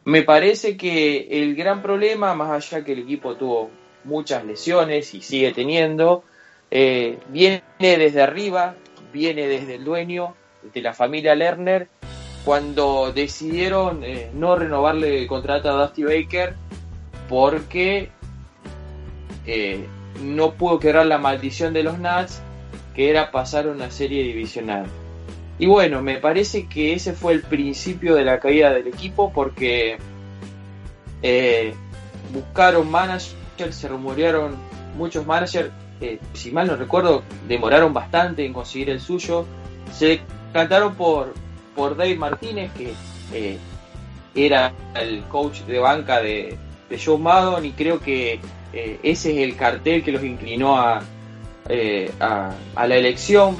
[0.03, 3.69] Me parece que el gran problema, más allá que el equipo tuvo
[4.03, 6.23] muchas lesiones y sigue teniendo,
[6.71, 8.75] viene desde arriba,
[9.13, 10.35] viene desde el dueño,
[10.73, 11.87] de la familia Lerner,
[12.45, 16.55] cuando decidieron eh, no renovarle el contrato a Dusty Baker
[17.29, 18.09] porque
[19.45, 19.85] eh,
[20.21, 22.41] no pudo quebrar la maldición de los Nats,
[22.95, 24.85] que era pasar una serie divisional.
[25.61, 29.99] Y bueno, me parece que ese fue el principio de la caída del equipo porque
[31.21, 31.75] eh,
[32.33, 33.35] buscaron managers,
[33.69, 34.55] se rumorearon
[34.97, 35.69] muchos managers,
[36.33, 39.45] si mal no recuerdo, demoraron bastante en conseguir el suyo.
[39.93, 41.35] Se cantaron por,
[41.75, 42.95] por Dave Martínez, que
[43.31, 43.59] eh,
[44.33, 46.57] era el coach de banca de,
[47.05, 48.39] Joe Maddon, y creo que
[48.73, 51.03] eh, ese es el cartel que los inclinó a,
[51.69, 52.55] eh, a,
[52.87, 53.57] la elección.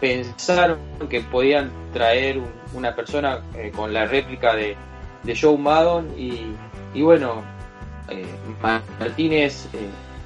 [0.00, 0.78] Pensaron
[1.08, 2.40] que podían traer
[2.74, 3.42] una persona
[3.74, 4.76] con la réplica de,
[5.22, 6.54] de Joe Maddon, y,
[6.94, 7.42] y bueno,
[8.98, 9.68] Martínez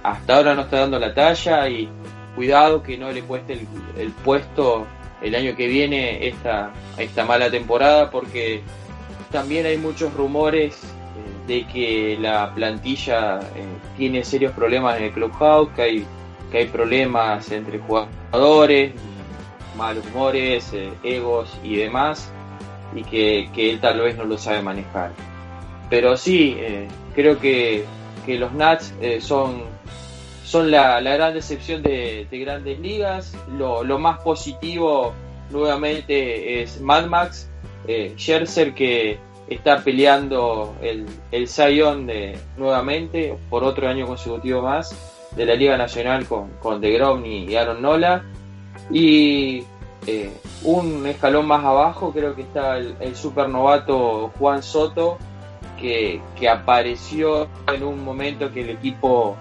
[0.02, 1.88] hasta ahora no está dando la talla y
[2.34, 3.66] cuidado que no le cueste el,
[3.96, 4.86] el puesto
[5.22, 8.62] el año que viene esta, esta mala temporada porque
[9.30, 13.64] también hay muchos rumores eh, de que la plantilla eh,
[13.96, 16.06] tiene serios problemas en el clubhouse, que hay,
[16.50, 18.92] que hay problemas entre jugadores,
[19.76, 22.30] malos humores, eh, egos y demás,
[22.94, 25.12] y que, él tal vez no lo sabe manejar.
[25.88, 26.56] Pero sí,
[27.14, 27.84] creo que,
[28.24, 29.64] que los Nats son
[30.52, 33.34] son la, gran decepción de, grandes ligas.
[33.56, 35.14] Lo, más positivo
[35.48, 37.48] nuevamente es Mad Max,
[37.88, 39.18] eh, Scherzer que
[39.48, 44.94] está peleando el, el Zion de, nuevamente por otro año consecutivo más
[45.34, 48.22] de la Liga Nacional con, con DeGrom y Aaron Nola.
[48.90, 49.64] Y
[50.06, 50.32] eh,
[50.64, 55.18] un escalón más abajo creo que está el, supernovato Juan Soto
[55.78, 59.36] que, que apareció en un momento que el equipo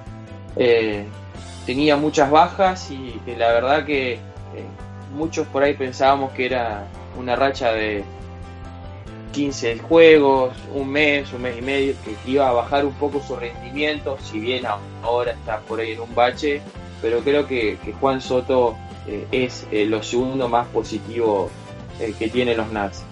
[0.56, 1.06] eh,
[1.66, 4.20] tenía muchas bajas y que la verdad que eh,
[5.16, 8.04] muchos por ahí pensábamos que era una racha de
[9.32, 13.36] 15 juegos, un mes, un mes y medio, que iba a bajar un poco su
[13.36, 14.66] rendimiento, si bien
[15.04, 16.62] ahora está por ahí en un bache,
[17.02, 18.76] pero creo que, Juan Soto
[19.08, 21.50] eh, es lo segundo más positivo
[22.18, 23.04] que tienen los Nats.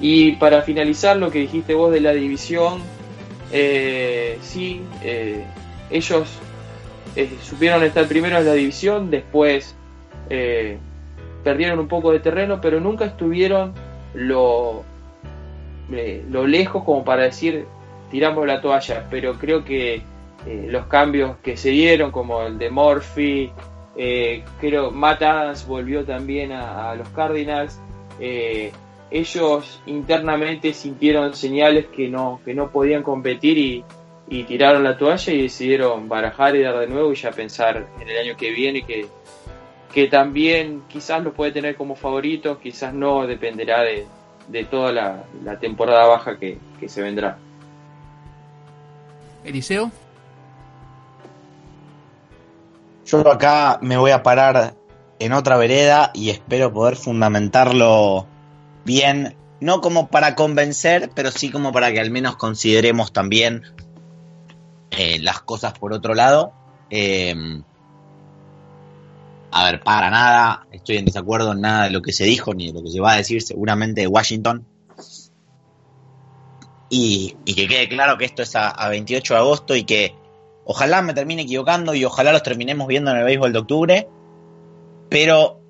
[0.00, 2.80] Y para finalizar lo que dijiste vos de la división,
[4.40, 4.82] sí,
[5.90, 6.40] ellos
[7.16, 9.74] eh, supieron estar primero en la división, después
[10.28, 10.78] eh,
[11.42, 13.72] perdieron un poco de terreno, pero nunca estuvieron
[14.14, 14.84] lo,
[15.90, 17.66] eh, lo lejos como para decir
[18.10, 19.06] tiramos la toalla.
[19.10, 20.02] Pero creo que
[20.68, 23.52] los cambios que se dieron, como el de Murphy,
[24.60, 27.78] creo Matt Adams volvió también a, los Cardinals.
[29.10, 33.84] ellos internamente sintieron señales que no, que no podían competir y,
[34.30, 38.08] y tiraron la toalla y decidieron barajar y dar de nuevo y ya pensar en
[38.08, 39.06] el año que viene que,
[39.92, 44.06] que también quizás lo puede tener como favorito, quizás no, dependerá de,
[44.46, 47.38] de toda la, la temporada baja que, que se vendrá.
[49.44, 49.90] Eliseo.
[53.10, 54.76] Yo acá me voy a parar
[55.18, 58.28] en otra vereda y espero poder fundamentarlo
[58.84, 63.64] bien, no como para convencer, pero sí como para que al menos consideremos también
[64.92, 66.52] eh, las cosas por otro lado.
[66.88, 67.34] Eh,
[69.50, 72.68] a ver, para nada, estoy en desacuerdo en nada de lo que se dijo ni
[72.68, 74.64] de lo que se va a decir seguramente de Washington.
[76.88, 80.19] Y, y que quede claro que esto es a, a 28 de agosto y que
[80.70, 84.08] ojalá me termine equivocando y ojalá los terminemos viendo en el béisbol de octubre.
[85.08, 85.60] Pero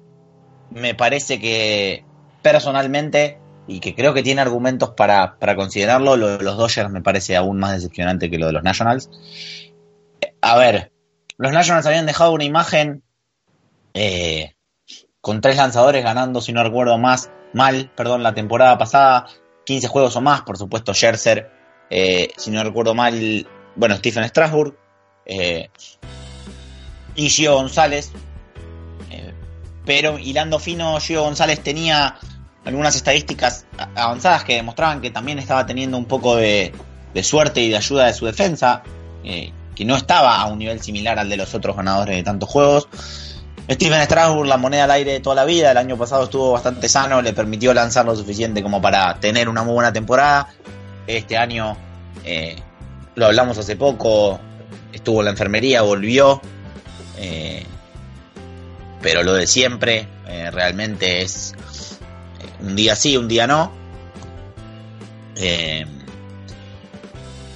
[0.71, 2.05] me parece que
[2.43, 7.01] personalmente, y que creo que tiene argumentos para, para considerarlo, lo de los Dodgers me
[7.01, 9.09] parece aún más decepcionante que lo de los Nationals.
[10.43, 10.93] A ver,
[11.39, 13.03] los Nationals habían dejado una imagen
[13.95, 14.53] eh,
[15.23, 19.29] con tres lanzadores ganando, si no recuerdo más, mal, perdón, la temporada pasada,
[19.65, 21.51] 15 juegos o más, por supuesto, Scherzer,
[21.89, 24.77] eh, si no recuerdo mal, bueno, Stephen Strasburg,
[25.31, 25.71] eh,
[27.15, 28.11] y Gio González,
[29.13, 29.33] eh,
[29.87, 32.19] pero hilando fino, Gio González tenía
[32.65, 33.65] algunas estadísticas
[33.95, 36.73] avanzadas que demostraban que también estaba teniendo un poco de,
[37.23, 38.83] suerte y de ayuda de su defensa,
[39.23, 42.49] eh, que no estaba a un nivel similar al de los otros ganadores de tantos
[42.49, 42.89] juegos.
[43.71, 46.89] Steven Strasburg, la moneda al aire de toda la vida, el año pasado estuvo bastante
[46.89, 50.49] sano, le permitió lanzar lo suficiente como para tener una muy buena temporada.
[51.07, 51.77] Este año,
[52.25, 52.57] eh,
[53.15, 54.41] lo hablamos hace poco,
[54.93, 56.41] estuvo en la enfermería, volvió.
[57.19, 57.65] Eh,
[59.03, 61.55] pero lo de siempre, eh, realmente es
[62.41, 63.73] eh, un día sí, un día no.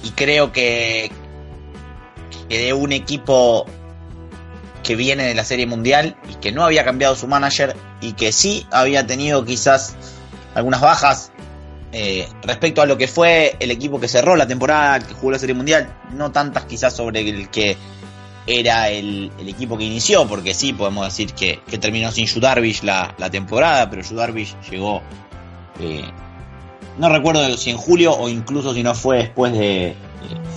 [0.03, 1.11] Y creo que,
[2.49, 3.65] que de un equipo
[4.81, 8.31] que viene de la Serie Mundial y que no había cambiado su manager y que
[8.31, 9.95] sí había tenido quizás
[10.53, 11.31] algunas bajas
[11.97, 15.39] eh, respecto a lo que fue el equipo que cerró la temporada, que jugó la
[15.39, 17.77] Serie Mundial, no tantas quizás sobre el que
[18.45, 22.83] era el, equipo que inició, porque sí podemos decir que, que terminó sin Yu Darvish
[22.83, 25.03] la, la temporada, pero Yu Darvish llegó,
[25.79, 26.03] eh,
[26.97, 29.95] no recuerdo si en julio o incluso si no fue después de, eh,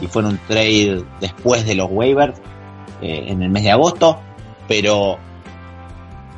[0.01, 2.34] si fue en un trade después de los waivers,
[3.01, 4.18] en el mes de agosto,
[4.66, 5.20] pero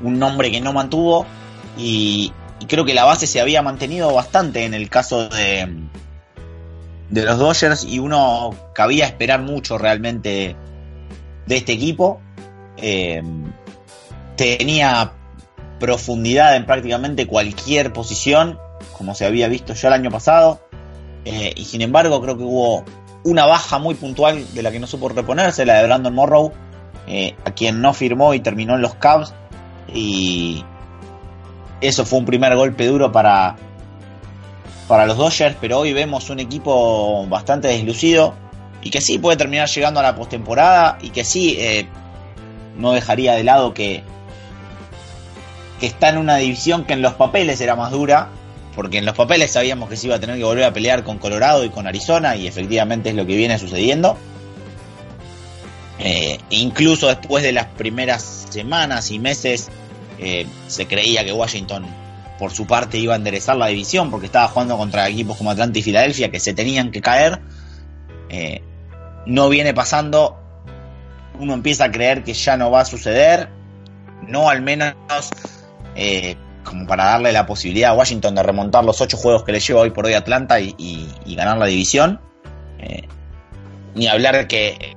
[0.02, 1.24] un nombre que no mantuvo
[1.78, 5.68] y, y, creo que la base se había mantenido bastante en el caso de,
[7.08, 10.56] de los Dodgers y uno cabía esperar mucho realmente
[11.46, 12.20] de este equipo.
[12.76, 13.22] Eh,
[14.36, 15.12] tenía
[15.78, 18.58] profundidad en prácticamente cualquier posición,
[18.96, 20.60] como se había visto ya el año pasado,
[21.24, 22.84] eh, y sin embargo creo que hubo
[23.24, 26.52] una baja muy puntual de la que no supo reponerse, la de Brandon Morrow,
[27.06, 29.34] eh, a quien no firmó y terminó en los Cubs.
[29.92, 30.64] Y
[31.80, 33.56] eso fue un primer golpe duro para,
[34.88, 38.34] para los Dodgers, pero hoy vemos un equipo bastante deslucido
[38.82, 41.86] y que sí puede terminar llegando a la postemporada y que sí eh,
[42.76, 44.02] no dejaría de lado que,
[45.80, 48.28] que está en una división que en los papeles era más dura,
[48.74, 51.18] porque en los papeles sabíamos que se iba a tener que volver a pelear con
[51.18, 54.16] Colorado y con Arizona, y efectivamente es lo que viene sucediendo.
[55.98, 59.70] Eh, incluso después de las primeras semanas y meses,
[60.22, 61.86] eh, se creía que Washington,
[62.38, 65.78] por su parte, iba a enderezar la división, porque estaba jugando contra equipos como Atlanta
[65.78, 67.40] y Filadelfia, que se tenían que caer.
[68.28, 68.62] Eh,
[69.26, 70.38] no viene pasando.
[71.38, 73.48] Uno empieza a creer que ya no va a suceder.
[74.28, 74.94] No al menos
[75.96, 79.60] eh, como para darle la posibilidad a Washington de remontar los ocho juegos que le
[79.60, 82.20] lleva hoy por hoy Atlanta y, ganar la división.
[83.94, 84.96] Ni hablar de que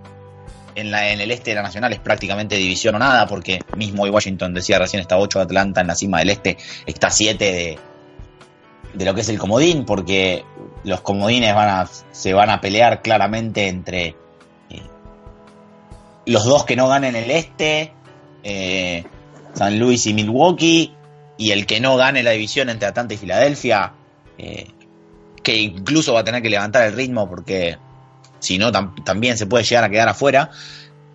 [0.76, 4.04] en, la, en el este de la Nacional es prácticamente división o nada, porque mismo
[4.04, 7.44] hoy Washington decía recién está 8 de Atlanta en la cima del este, está 7
[7.44, 7.80] de,
[8.94, 10.44] de lo que es el comodín, porque
[10.84, 14.16] los comodines van a, se van a pelear claramente entre
[14.70, 14.82] eh,
[16.26, 17.94] los dos que no ganen el este,
[18.44, 19.04] eh,
[19.54, 20.94] San Luis y Milwaukee,
[21.38, 23.94] y el que no gane la división entre Atlanta y Filadelfia,
[24.38, 24.68] eh,
[25.42, 27.78] que incluso va a tener que levantar el ritmo porque
[28.44, 30.52] si no tam también se puede llegar a quedar afuera.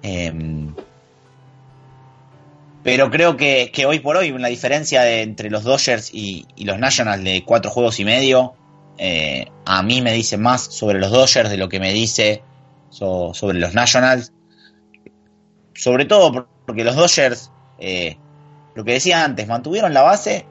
[0.02, 0.32] Eh,
[2.82, 6.78] pero creo que, que, hoy por hoy la diferencia de, entre los Dodgers y, los
[6.78, 8.54] Nationals de cuatro juegos y medio,
[8.96, 12.42] eh, a mí me dice más sobre los Dodgers de lo que me dice
[12.88, 14.32] so, sobre los Nationals.
[15.74, 18.16] Sobre todo porque los Dodgers, eh,
[18.74, 20.46] lo que decía antes, mantuvieron la base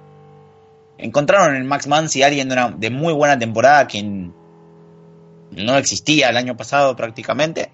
[0.97, 4.30] encontraron en Max Mansi alguien de, una, de muy buena temporada que
[5.52, 7.72] no existía el año pasado prácticamente.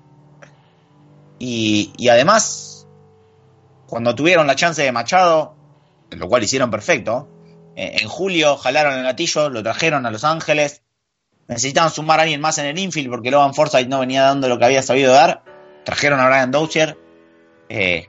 [1.40, 2.88] Y, y además,
[3.88, 5.56] cuando tuvieron la chance de Machado,
[6.10, 7.28] lo cual hicieron perfecto,
[7.76, 10.82] eh, en julio jalaron el gatillo, lo trajeron a Los Ángeles.
[11.48, 14.58] Necesitaban sumar a alguien más en el infield porque Logan Forsythe no venía dando lo
[14.58, 15.44] que había sabido dar.
[15.84, 16.98] Trajeron a Brian Dozier.
[17.70, 18.08] Eh,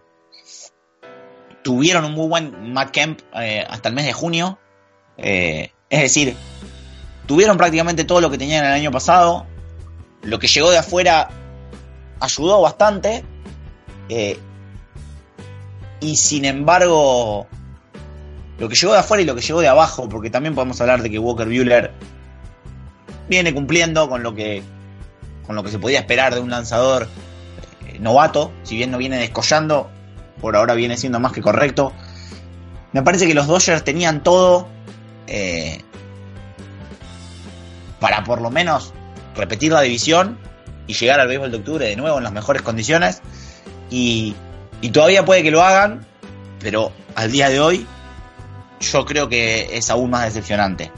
[1.62, 4.58] tuvieron un muy buen Matt Kemp eh, hasta el mes de junio.
[5.16, 6.36] es decir,
[7.26, 9.46] tuvieron prácticamente todo lo que tenían el año pasado.
[10.24, 11.28] Lo que llegó de afuera
[12.20, 13.24] ayudó bastante.
[16.00, 17.46] y sin embargo,
[18.58, 21.02] lo que llegó de afuera y lo que llegó de abajo, porque también podemos hablar
[21.02, 21.92] de que Walker Bueller
[23.28, 24.62] viene cumpliendo con lo que
[25.46, 27.08] con lo que se podía esperar de un lanzador
[27.86, 29.90] eh, novato, si bien no viene descollando,
[30.40, 31.92] por ahora viene siendo más que correcto.
[32.92, 34.68] Me parece que los Dodgers tenían todo
[35.26, 35.82] eh,
[38.00, 38.94] para por lo menos
[39.34, 40.38] repetir la división
[40.86, 43.22] y llegar al béisbol de octubre de nuevo en las mejores condiciones.
[43.90, 44.34] Y,
[44.80, 46.06] y todavía puede que lo hagan,
[46.60, 47.86] pero al día de hoy
[48.80, 50.90] yo creo que es aún más decepcionante.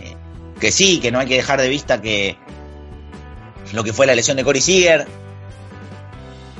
[0.00, 0.16] Eh,
[0.60, 2.36] que sí, que no hay que dejar de vista que
[3.72, 5.06] lo que fue la lesión de Corey Seager,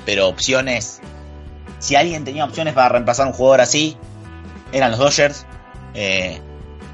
[0.04, 1.00] pero opciones,
[1.78, 3.96] si alguien tenía opciones para reemplazar un jugador así,
[4.72, 5.46] eran los Dodgers.
[5.94, 6.40] Eh,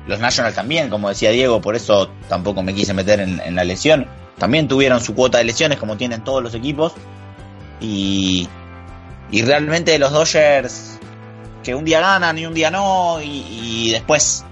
[0.07, 3.65] los Nationals también, como decía Diego, por eso tampoco me quise meter en, en, la
[3.65, 4.07] lesión.
[4.39, 6.93] También tuvieron su cuota de lesiones, como tienen todos los equipos.
[7.81, 8.49] Y,
[9.31, 10.99] y realmente los Dodgers
[11.65, 14.45] que un día ganan y un día no, y, después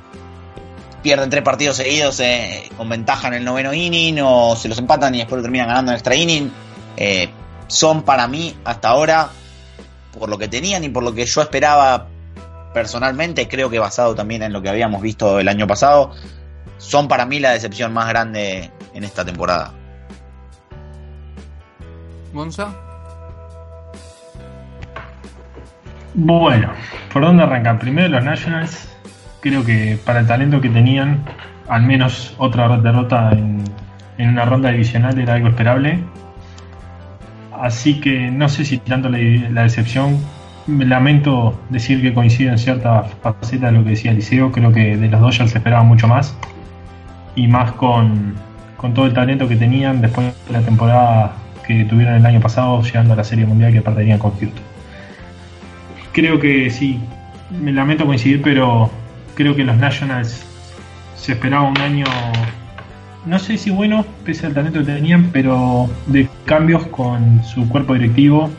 [1.03, 5.14] pierden tres partidos seguidos eh, con ventaja en el noveno inning, o se los empatan
[5.14, 6.51] y después lo terminan ganando en extra inning.
[6.97, 7.28] Eh,
[7.66, 9.30] son para mí, hasta ahora,
[10.18, 12.09] por lo que tenían y por lo que yo esperaba
[12.72, 16.12] personalmente, creo que basado también en lo que habíamos visto el año pasado,
[16.78, 19.72] son para mí la decepción más grande en esta temporada.
[22.32, 22.74] Monza.
[26.14, 26.70] Bueno,
[27.12, 27.78] ¿por dónde arrancar?
[27.78, 28.88] Primero los Nationals.
[29.40, 31.24] Creo que para el talento que tenían,
[31.68, 33.64] al menos otra derrota en,
[34.18, 35.99] una ronda divisional era algo esperable.
[37.53, 40.18] Así que no sé si tanto la, decepción.
[40.66, 44.53] Me lamento decir que coincide en cierta faceta de lo que decía Liceo.
[44.53, 46.36] Creo que de los Dodgers se esperaba mucho más.
[47.34, 48.34] Y más con,
[48.83, 52.83] con todo el talento que tenían después de la temporada que tuvieron el año pasado,
[52.83, 54.72] llegando a la Serie Mundial que perderían con Houston
[56.12, 57.01] creo que sí,
[57.51, 58.91] me lamento coincidir, pero
[59.35, 60.45] creo que los Nationals
[61.16, 62.05] se esperaba un año,
[63.26, 67.95] no sé si bueno, pese al talento que tenían, pero de cambios con su cuerpo
[67.95, 68.51] directivo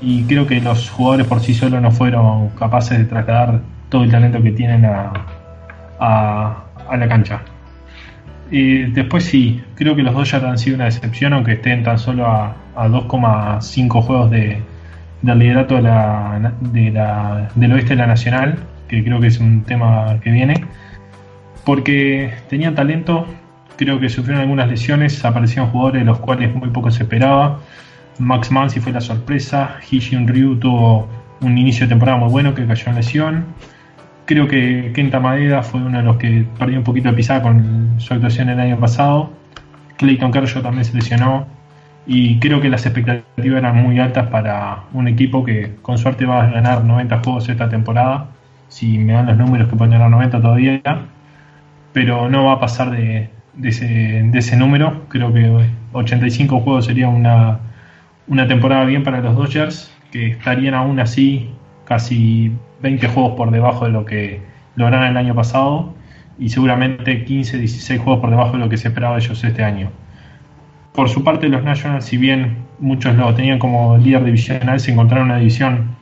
[0.00, 4.10] y creo que los jugadores por sí solos no fueron capaces de trasladar todo el
[4.10, 5.12] talento que tienen a,
[5.98, 7.42] a, la cancha.
[8.50, 11.98] Y después sí, creo que los dos ya han sido una decepción, aunque estén tan
[11.98, 14.60] solo a, a 2,5 juegos de,
[15.22, 20.64] del liderato del oeste de la Nacional, que creo que es un tema que viene,
[21.64, 23.26] porque tenían talento,
[23.76, 27.60] creo que sufrieron algunas lesiones, aparecieron jugadores de los cuales muy poco se esperaba.
[28.18, 31.08] Max Mansi fue la sorpresa, Hijin Ryu tuvo
[31.40, 33.44] un inicio de temporada muy bueno que cayó en lesión.
[34.26, 37.94] Creo que Kenta Madera fue uno de los que perdió un poquito de pisada con
[37.98, 39.30] su actuación el año pasado.
[39.96, 41.46] Clayton Kershaw también se lesionó.
[42.06, 46.44] Y creo que las expectativas eran muy altas para un equipo que con suerte va
[46.44, 48.28] a ganar 90 juegos esta temporada,
[48.68, 50.80] si me dan los números que pueden ganar 90 todavía,
[51.92, 53.30] pero no va a pasar de,
[53.62, 57.58] ese, número, creo que 85 juegos sería una,
[58.28, 61.50] una temporada bien para los Dodgers, que estarían aún así
[61.84, 62.52] casi
[62.82, 64.42] 20 juegos por debajo de lo que
[64.76, 65.94] lograron el año pasado
[66.38, 69.62] y seguramente 15, 16 juegos por debajo de lo que se esperaba de ellos este
[69.62, 69.90] año.
[70.94, 75.28] Por su parte, los Nationals, si bien muchos lo tenían como líder divisional, se encontraron
[75.28, 75.96] en una división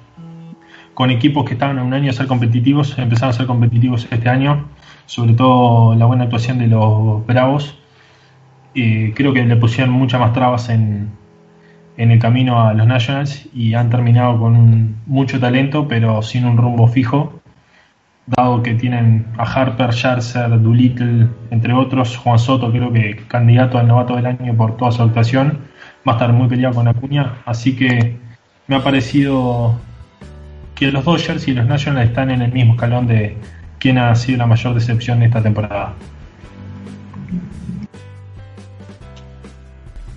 [0.95, 4.29] con equipos que estaban a un año a ser competitivos, empezaron a ser competitivos este
[4.29, 4.67] año,
[5.07, 7.79] sobre todo la buena actuación de los Bravos.
[8.75, 11.11] creo que le pusieron muchas más trabas en,
[11.99, 16.57] en el camino a los Nationals y han terminado con mucho talento, pero sin un
[16.57, 17.39] rumbo fijo
[18.37, 23.89] dado que tienen a Harper, Scherzer, Doolittle, entre otros, Juan Soto, creo que candidato al
[23.89, 25.59] novato del año por toda su actuación,
[26.07, 28.17] va a estar muy peleado con Acuña, así que
[28.67, 29.75] me ha parecido
[30.75, 33.37] que los Dodgers y los Nationals están en el mismo escalón de
[33.79, 35.95] quién ha sido la mayor decepción de esta temporada.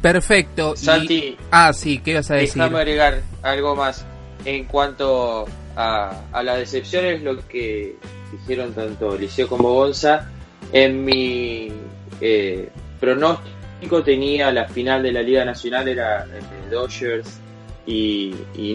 [0.01, 0.75] Perfecto.
[0.75, 2.55] Santi, ah, sí, ¿qué vas a decir?
[2.55, 4.05] Déjame agregar algo más
[4.45, 7.95] en cuanto a, a la decepción es lo que
[8.31, 10.29] dijeron tanto Liceo como Gonza.
[10.71, 11.71] En mi
[12.19, 17.39] eh, pronóstico tenía la final de la Liga Nacional, era entre Dodgers
[17.85, 18.73] y, y,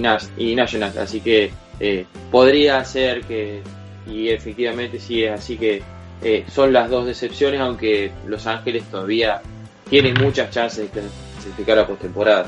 [0.55, 3.63] National, así que eh, podría ser que,
[4.07, 5.83] y efectivamente sí es así que
[6.23, 9.41] eh, son las dos decepciones, aunque Los Ángeles todavía
[9.89, 12.47] tienen muchas chances de clasificar a postemporada.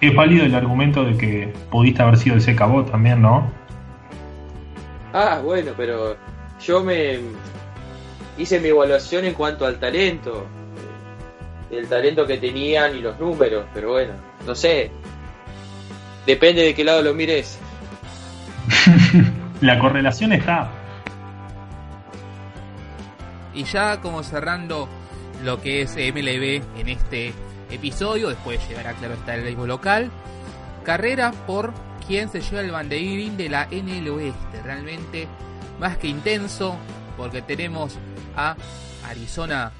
[0.00, 3.50] Es válido el argumento de que pudiste haber sido el Secabot también, ¿no?
[5.12, 6.16] Ah, bueno, pero
[6.64, 7.18] yo me
[8.38, 10.46] hice mi evaluación en cuanto al talento,
[11.70, 14.14] el talento que tenían y los números, pero bueno,
[14.46, 14.90] no sé,
[16.26, 17.58] depende de qué lado lo mires.
[19.60, 20.70] La correlación está.
[23.52, 24.88] Y ya como cerrando
[25.44, 27.32] lo que es MLB en este
[27.70, 30.10] episodio, después llegará claro está el béisbol local,
[30.84, 31.72] carrera por
[32.06, 35.28] quien se lleva el banderín de la NL Oeste, realmente
[35.78, 36.76] más que intenso,
[37.16, 37.96] porque tenemos
[38.36, 38.56] a
[39.08, 39.72] Arizona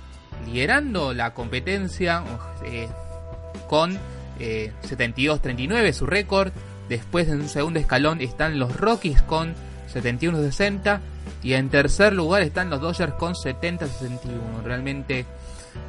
[0.47, 2.25] liderando la competencia
[2.65, 2.89] eh,
[3.69, 3.99] con
[4.39, 6.53] 72-39 eh, su récord.
[6.89, 9.55] Después en un segundo escalón están los Rockies con
[9.93, 11.01] 71-60
[11.43, 14.63] y en tercer lugar están los Dodgers con 70-61.
[14.65, 15.27] Realmente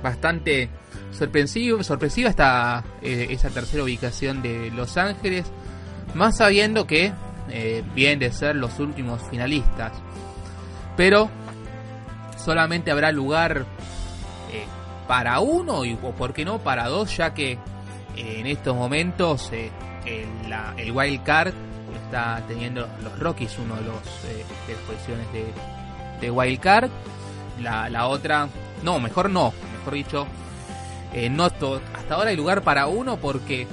[0.02, 0.70] bastante
[1.12, 5.46] sorpresivo, sorpresiva esta eh, esa tercera ubicación de Los Ángeles,
[6.14, 7.14] más sabiendo que
[7.50, 9.94] eh, vienen de ser los últimos finalistas.
[10.98, 11.30] Pero
[12.38, 13.66] solamente habrá lugar
[14.52, 14.66] eh,
[15.08, 17.58] para uno y o por qué no para dos, ya que
[18.16, 19.72] en estos momentos el,
[20.50, 21.54] la, el wild card
[22.06, 24.02] está teniendo los Rockies, uno de los
[24.68, 25.46] de posiciones de,
[26.20, 26.90] de wild card.
[27.62, 28.50] La otra,
[28.84, 30.28] no, mejor no, mejor dicho,
[31.14, 31.80] eh, no hasta
[32.10, 33.68] ahora hay lugar para uno porque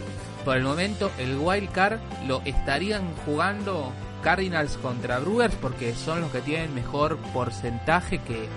[0.45, 3.93] por el momento el wild card lo estarían jugando
[4.23, 8.49] Cardinals contra Brewers porque son los que tienen mejor porcentaje que,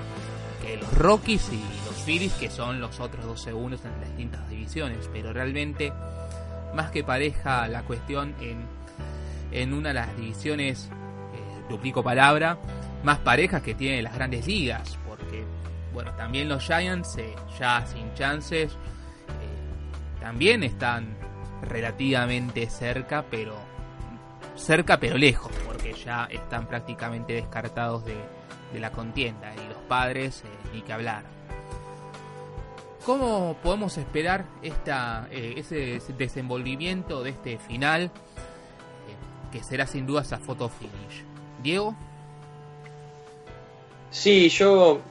[0.79, 5.09] los Rockies y los Phillies que son los otros dos segundos en las distintas divisiones.
[5.11, 5.91] Pero realmente
[6.73, 8.65] más que pareja la cuestión en,
[9.51, 12.57] en una de las divisiones eh, duplico palabra
[13.03, 14.97] más parejas que tienen las grandes ligas
[15.93, 21.15] bueno, también los Giants, eh, ya sin chances, eh, también están
[21.61, 23.55] relativamente cerca, pero
[24.55, 28.15] cerca pero lejos, porque ya están prácticamente descartados de,
[28.79, 31.23] la contienda y los padres eh, ni que hablar.
[33.05, 38.11] ¿Cómo podemos esperar esta, ese desenvolvimiento de este final?
[39.51, 41.23] que será sin duda esa foto finish.
[41.61, 41.93] Diego.
[44.09, 45.01] Sí, yo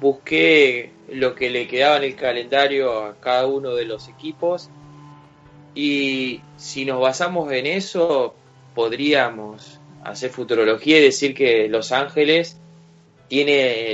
[0.00, 4.70] busqué lo que le quedaba en el calendario a cada uno de los equipos
[5.74, 8.34] y si nos basamos en eso
[8.74, 12.58] podríamos hacer futurología y decir que Los Ángeles
[13.28, 13.90] tiene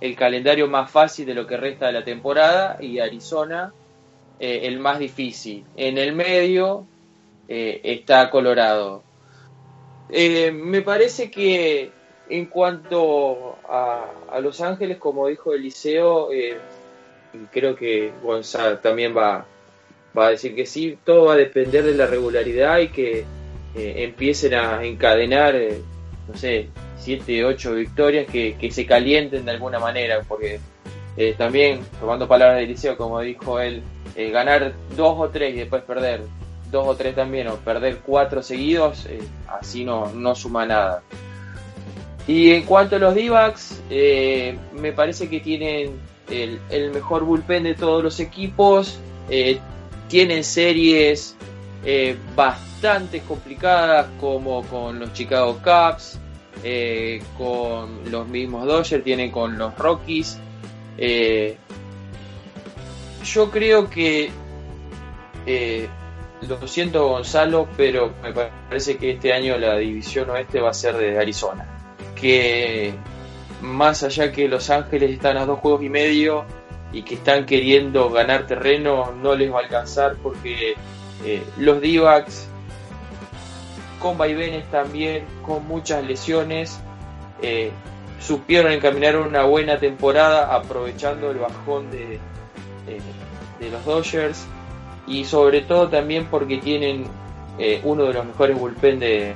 [0.00, 3.72] el, calendario más fácil de lo que resta de la temporada y Arizona
[4.38, 5.64] eh, el más difícil.
[5.76, 6.86] En el medio
[7.48, 9.02] eh, está Colorado.
[10.10, 11.90] Eh, me parece que
[12.28, 16.56] en cuanto a, Los Ángeles, como dijo Eliseo, eh,
[17.52, 19.46] creo que Gonzalo también va,
[20.14, 23.24] a decir que sí, todo va a depender de la regularidad y que
[23.74, 25.80] eh, empiecen a encadenar, eh,
[26.28, 26.68] no sé,
[26.98, 30.60] 7, 8 victorias que, se calienten de alguna manera, porque
[31.38, 33.82] también, tomando palabras de Eliseo, como dijo él,
[34.16, 36.22] ganar dos o tres y después perder
[36.72, 39.06] dos o tres también, o perder cuatro seguidos,
[39.46, 41.02] así no, no suma nada.
[42.26, 43.30] Y en cuanto a los d
[43.90, 45.98] eh, me parece que tienen
[46.30, 48.98] el, mejor bullpen de todos los equipos.
[49.28, 49.58] Eh,
[50.08, 51.36] tienen series
[51.84, 56.18] eh, bastante complicadas como con los Chicago Cubs,
[57.36, 60.38] con los mismos Dodgers, tienen con los Rockies.
[63.24, 64.30] yo creo que,
[66.48, 70.96] lo siento Gonzalo, pero me parece que este año la división oeste va a ser
[70.96, 71.73] de Arizona
[72.14, 72.94] que
[73.60, 76.44] más allá que Los Ángeles están a dos juegos y medio
[76.92, 80.74] y que están queriendo ganar terreno, no les va a alcanzar porque
[81.24, 82.00] eh, los d
[83.98, 86.78] con vaivenes también, con muchas lesiones,
[87.42, 87.72] eh,
[88.20, 92.14] supieron encaminar una buena temporada aprovechando el bajón de,
[92.86, 93.00] eh,
[93.58, 94.46] de los Dodgers
[95.06, 97.06] y sobre todo también porque tienen
[97.84, 99.34] uno de los mejores bullpen de,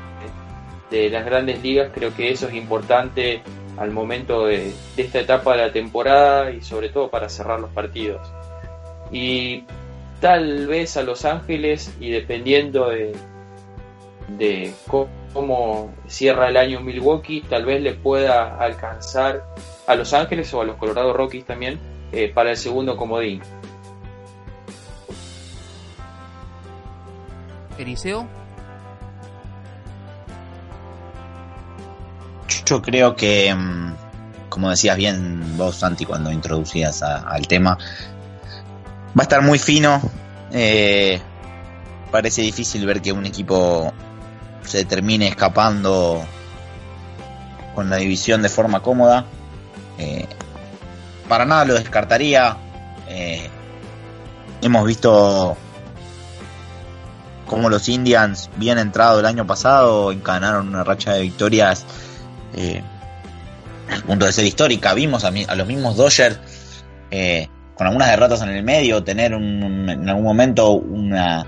[0.90, 3.42] de las grandes ligas, creo que eso es importante
[3.76, 8.20] al momento de, esta etapa de la temporada y sobre todo para cerrar los partidos.
[9.12, 9.64] Y
[10.20, 13.14] tal vez a Los Ángeles y dependiendo de,
[14.36, 14.72] de
[15.32, 19.44] cómo cierra el año Milwaukee, tal vez le pueda alcanzar
[19.86, 21.78] a Los Ángeles o a los Colorado Rockies también
[22.12, 23.40] eh, para el segundo comodín.
[27.78, 28.26] Eliseo.
[32.68, 33.94] Yo creo que, mm,
[34.50, 37.78] como decías bien vos, Santi, cuando introducías al tema,
[39.18, 40.02] va a estar muy fino.
[40.52, 41.18] Eh,
[42.10, 43.94] parece difícil ver que un equipo
[44.64, 46.22] se termine escapando
[47.74, 49.24] con la división de forma cómoda.
[49.96, 50.26] Eh,
[51.26, 52.54] para nada lo descartaría.
[53.08, 53.48] Eh,
[54.60, 55.56] hemos visto
[57.46, 61.86] cómo los Indians, bien entrado el año pasado, encadenaron una racha de victorias
[62.54, 62.82] eh,
[64.06, 64.94] punto de ser histórica.
[64.94, 66.38] Vimos a, los mismos Dodgers
[67.10, 71.46] eh, con algunas derrotas en el medio tener en algún momento una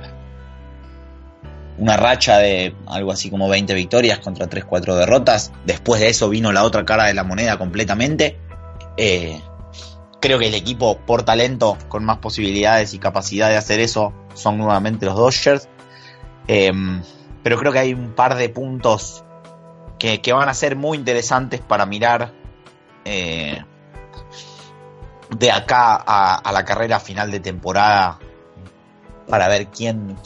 [1.79, 5.51] una racha de algo así como 20 victorias contra 3-4 derrotas.
[5.65, 8.39] Después de eso vino la otra cara de la moneda completamente.
[8.99, 9.41] Eh,
[10.21, 14.59] creo que el equipo por talento, con más posibilidades y capacidad de hacer eso, son
[14.59, 15.69] nuevamente los Dodgers.
[16.47, 19.25] Pero creo que hay un par de puntos
[20.01, 22.33] que, van a ser muy interesantes para mirar
[23.05, 23.63] eh,
[25.37, 28.19] de acá a, la carrera final de temporada
[29.29, 30.17] para ver quién,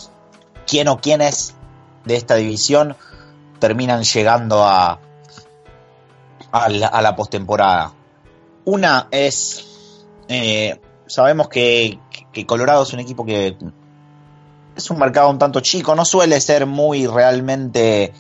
[0.66, 1.56] quién o quiénes
[2.04, 2.96] de esta división
[3.58, 5.00] terminan llegando a,
[6.52, 7.92] a la, postemporada.
[8.64, 11.98] Una es, eh, sabemos que,
[12.46, 13.56] Colorado es un equipo que
[14.76, 18.12] es un mercado un tanto chico, no suele ser muy realmente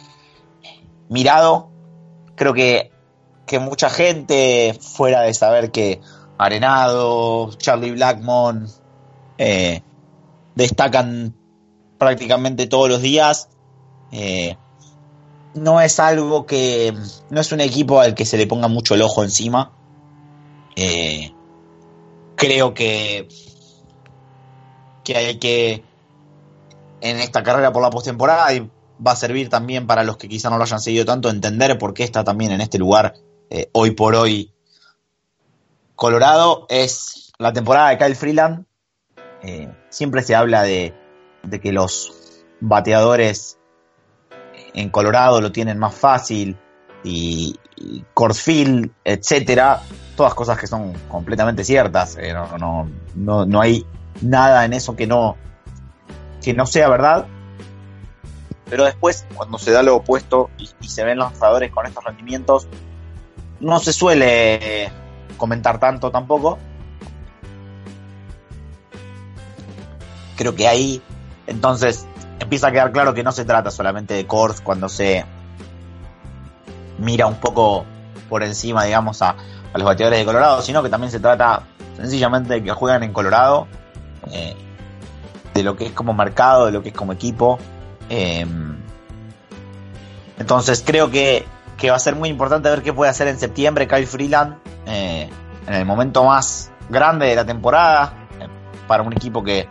[1.08, 1.70] mirado.
[2.34, 2.90] Creo que,
[3.46, 6.00] que mucha gente, fuera de saber que
[6.38, 8.68] Arenado, Charlie Blackmon,
[9.38, 9.82] eh,
[10.54, 11.34] destacan
[11.98, 13.48] prácticamente todos los días.
[14.12, 14.56] Eh,
[15.54, 16.94] no es algo que.
[17.30, 19.72] No es un equipo al que se le ponga mucho el ojo encima.
[20.76, 21.32] Eh,
[22.36, 23.28] creo que.
[25.04, 25.84] Que hay que.
[27.00, 28.70] En esta carrera por la postemporada y
[29.04, 31.94] va a servir también para los que quizá no lo hayan seguido tanto entender por
[31.94, 33.14] qué está también en este lugar
[33.50, 34.52] eh, hoy por hoy
[35.94, 36.66] Colorado.
[36.68, 38.64] Es la temporada de Kyle Freeland.
[39.90, 40.94] siempre se habla de,
[41.42, 43.58] de que los bateadores
[44.74, 46.56] en Colorado lo tienen más fácil
[47.04, 48.04] y, y
[49.04, 49.82] etcétera,
[50.16, 52.16] todas cosas que son completamente ciertas.
[52.16, 53.86] Eh, no, no, no, hay
[54.22, 55.36] nada en eso que no,
[56.42, 57.26] que no sea verdad.
[58.68, 62.66] Pero después, cuando se da lo opuesto y, se ven lanzadores con estos rendimientos,
[63.60, 64.90] no se suele
[65.36, 66.58] comentar tanto tampoco.
[70.36, 71.02] Creo que ahí
[71.46, 72.06] entonces
[72.40, 75.24] empieza a quedar claro que no se trata solamente de Kors cuando se
[76.98, 77.84] mira un poco
[78.28, 79.36] por encima, digamos, a,
[79.74, 81.64] los bateadores de Colorado, sino que también se trata
[81.96, 83.66] sencillamente de que juegan en Colorado,
[84.30, 84.54] eh,
[85.52, 87.58] de lo que es como mercado, de lo que es como equipo.
[88.08, 88.76] Em,
[90.38, 91.46] entonces creo que,
[91.88, 95.28] va a ser muy importante ver qué puede hacer en septiembre Kyle Freeland, eh,
[95.66, 98.48] en el momento más grande de la temporada, eh,
[98.86, 99.68] para un equipo que,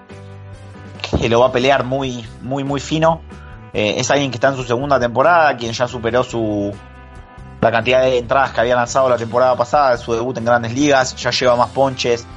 [1.20, 3.22] que lo va a pelear muy, muy, muy fino.
[3.74, 6.72] Eh, es alguien que está en su segunda temporada, quien ya superó su
[7.62, 11.16] la cantidad de entradas que había lanzado la temporada pasada, su debut en grandes ligas,
[11.16, 12.28] ya lleva más ponches,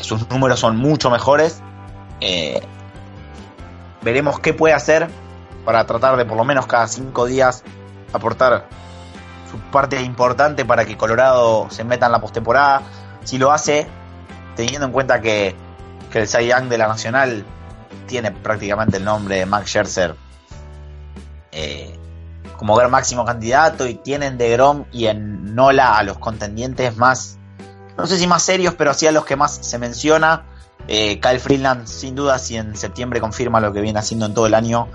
[0.00, 1.60] sus números son mucho mejores.
[4.02, 5.08] Veremos qué puede hacer
[5.64, 7.62] para tratar de por lo menos cada cinco días
[8.12, 8.66] aportar
[9.50, 12.82] su parte importante para que Colorado se meta en la postemporada.
[13.24, 13.86] Si lo hace,
[14.56, 15.54] teniendo en cuenta que,
[16.12, 17.42] el Cy Young de la Nacional
[18.06, 20.14] tiene prácticamente el nombre de Max Scherzer
[21.52, 21.98] eh,
[22.58, 27.38] como gran máximo candidato y tienen de Grom y en Nola a los contendientes más,
[27.96, 30.44] no sé si más serios, pero sí a los que más se menciona.
[30.88, 34.46] Eh, Kyle Freeland, sin duda, si en septiembre confirma lo que viene haciendo en todo
[34.46, 34.88] el año,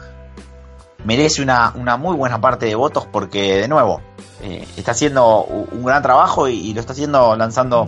[1.03, 4.01] merece una, muy buena parte de votos porque, de nuevo,
[4.41, 7.87] eh, está haciendo un gran trabajo y, lo está haciendo lanzando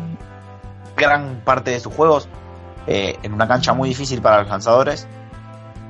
[0.95, 2.27] gran parte de sus juegos
[2.87, 5.07] en una cancha muy difícil para los lanzadores.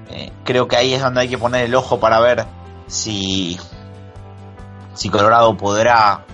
[0.10, 2.45] Eh, creo que ahí es donde hay que poner el ojo para ver
[2.88, 3.60] si,
[4.93, 6.26] si Colorado podrá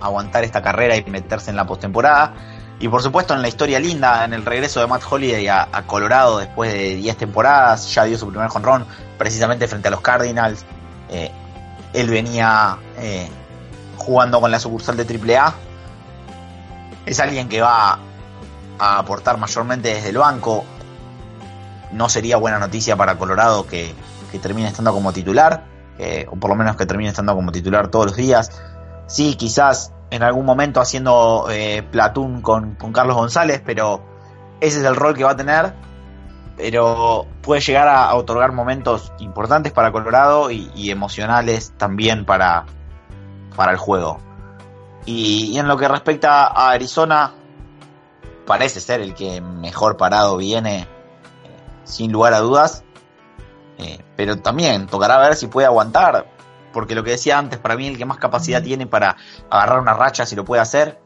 [0.00, 2.34] aguantar esta carrera y meterse en la postemporada.
[2.80, 6.38] Y por supuesto en la historia linda, en el regreso de Matt Holiday a, Colorado
[6.38, 10.64] después de 10 temporadas, ya dio su primer jonrón precisamente frente a los Cardinals.
[11.08, 11.30] Eh,
[11.92, 13.28] él venía eh,
[13.96, 15.54] jugando con la sucursal de AAA.
[17.06, 17.98] Es alguien que va
[18.78, 20.64] a aportar mayormente desde el banco
[21.92, 23.94] no sería buena noticia para Colorado que,
[24.42, 25.64] termine estando como titular.
[25.98, 28.52] eh, o por lo menos que termine estando como titular todos los días.
[29.08, 34.02] Sí, quizás en algún momento haciendo eh, platoon con, con Carlos González, pero
[34.60, 35.74] ese es el rol que va a tener.
[36.56, 42.66] Pero puede llegar a, otorgar momentos importantes para Colorado y, emocionales también para,
[43.54, 44.18] para el juego.
[45.06, 47.32] Y, en lo que respecta a Arizona,
[48.44, 50.86] parece ser el que mejor parado viene, eh,
[51.84, 52.82] sin lugar a dudas.
[53.78, 56.26] Eh, pero también tocará ver si puede aguantar.
[56.72, 59.16] Porque lo que decía antes, para mí el que más capacidad tiene para
[59.50, 61.00] agarrar una racha, si lo puede hacer,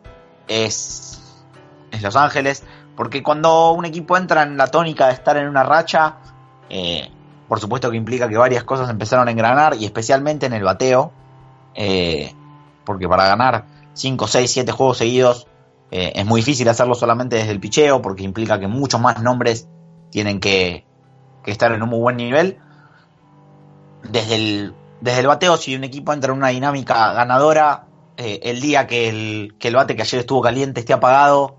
[0.49, 1.45] es,
[1.91, 2.65] es Los Ángeles.
[2.97, 6.17] Porque cuando un equipo entra en la tónica de estar en una racha,
[6.69, 7.11] eh,
[7.49, 11.13] por supuesto que implica que varias cosas empezaron a engranar, y especialmente en el bateo.
[11.75, 12.35] Eh,
[12.85, 15.47] porque para ganar 5, 6, 7 juegos seguidos
[15.91, 19.69] es muy difícil hacerlo solamente desde el picheo, porque implica que muchos más nombres
[20.11, 20.87] tienen que,
[21.43, 22.59] que estar en un muy buen nivel.
[24.09, 27.87] Desde el, desde el bateo, si un equipo entra en una dinámica ganadora,
[28.17, 31.57] eh, el día que el, que el bate que ayer estuvo caliente esté apagado,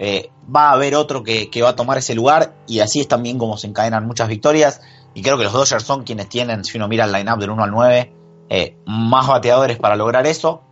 [0.00, 3.38] eh, va a haber otro que, va a tomar ese lugar y así es también
[3.38, 4.80] como se encadenan muchas victorias.
[5.14, 7.62] Y creo que los Dodgers son quienes tienen, si uno mira el line-up del 1
[7.62, 8.12] al 9,
[8.48, 10.62] eh, más bateadores para lograr eso.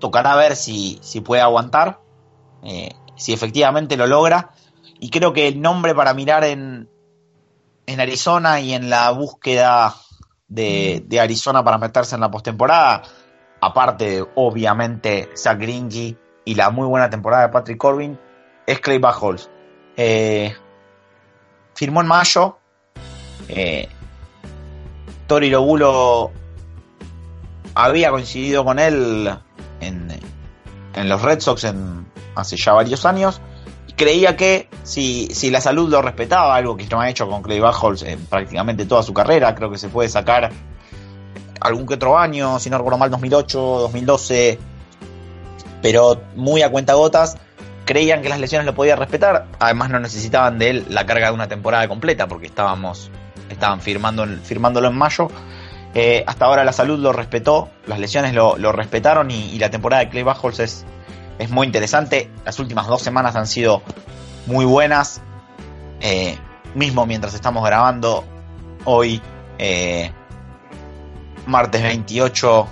[0.00, 2.00] tocará ver si, si puede aguantar,
[3.14, 4.50] si efectivamente lo logra.
[4.98, 6.88] Y creo que el nombre para mirar en,
[7.86, 9.94] en Arizona y en la búsqueda
[10.52, 13.02] de, Arizona para meterse en la postemporada,
[13.60, 18.18] aparte obviamente Zach Gringy y la muy buena temporada de Patrick Corbin,
[18.66, 19.48] es Clay Buchholz.
[19.96, 20.54] Eh,
[21.74, 22.58] firmó en mayo.
[23.48, 23.88] Eh,
[25.26, 26.30] Tori Lobulo
[27.74, 29.30] había coincidido con él
[29.80, 30.20] en,
[30.94, 33.40] en los Red Sox en, hace ya varios años
[33.96, 37.60] creía que si, si la salud lo respetaba, algo que no ha hecho con Clay
[37.60, 40.50] Buchholz en prácticamente toda su carrera, creo que se puede sacar
[41.60, 44.58] algún que otro año, si no recuerdo mal, 2008, 2012,
[45.80, 47.36] pero muy a cuenta gotas.
[47.84, 51.34] Creían que las lesiones lo podía respetar, además no necesitaban de él la carga de
[51.34, 53.10] una temporada completa porque estábamos
[53.50, 55.28] estaban firmando, firmándolo en mayo.
[55.94, 60.10] Eh, hasta ahora la salud lo respetó, las lesiones lo, respetaron y, la temporada de
[60.10, 60.86] Clay Buchholz es
[61.42, 62.30] es muy interesante.
[62.44, 63.82] Las últimas dos semanas han sido
[64.46, 65.20] muy buenas.
[66.00, 66.38] Eh,
[66.74, 68.24] mismo mientras estamos grabando
[68.84, 69.20] hoy,
[69.58, 70.10] eh,
[71.46, 72.68] martes 28,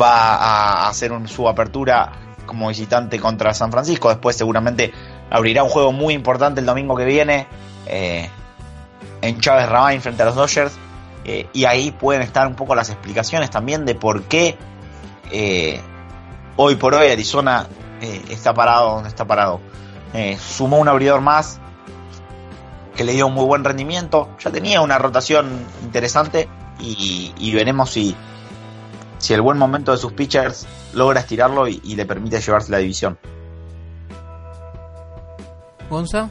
[0.00, 2.12] va a hacer su apertura
[2.46, 4.08] como visitante contra San Francisco.
[4.08, 4.92] Después seguramente
[5.28, 7.48] abrirá un juego muy importante el domingo que viene
[7.86, 8.30] eh,
[9.22, 10.78] en Chávez Rabin frente a los Dodgers.
[11.52, 14.56] y ahí pueden estar un poco las explicaciones también de por qué
[16.56, 17.66] hoy por hoy Arizona
[18.00, 19.60] eh, está parado donde está parado.
[20.14, 21.60] Eh, sumó un abridor más
[22.96, 24.30] que le dio un muy buen rendimiento.
[24.40, 25.46] Ya tenía una rotación
[25.82, 26.48] interesante
[26.80, 28.14] y, veremos si,
[29.18, 33.18] si el buen momento de sus pitchers logra estirarlo y, le permite llevarse la división.
[35.90, 36.30] Gonza.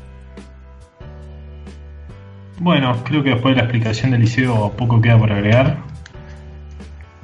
[2.60, 5.78] Bueno, creo que después de la explicación del liceo poco queda por agregar.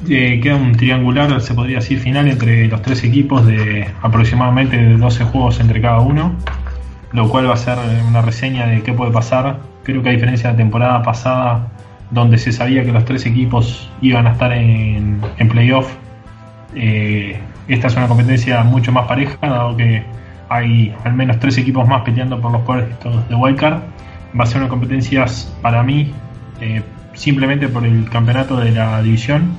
[0.10, 5.26] Eh, queda un triangular, se podría decir, final entre los tres equipos de aproximadamente 12
[5.26, 6.36] juegos entre cada uno,
[7.12, 7.78] lo cual va a ser
[8.08, 9.60] una reseña de qué puede pasar.
[9.84, 11.68] Creo que a diferencia de la temporada pasada,
[12.10, 15.94] donde se sabía que los tres equipos iban a estar en, en playoff,
[16.76, 20.04] eh, esta es una competencia mucho más pareja, dado que
[20.50, 23.82] hay al menos tres equipos más peleando por los puestos de wildcard.
[24.38, 25.26] Va a ser una competencia
[25.62, 26.12] para mí,
[26.60, 26.82] eh,
[27.14, 29.52] simplemente por el campeonato de la división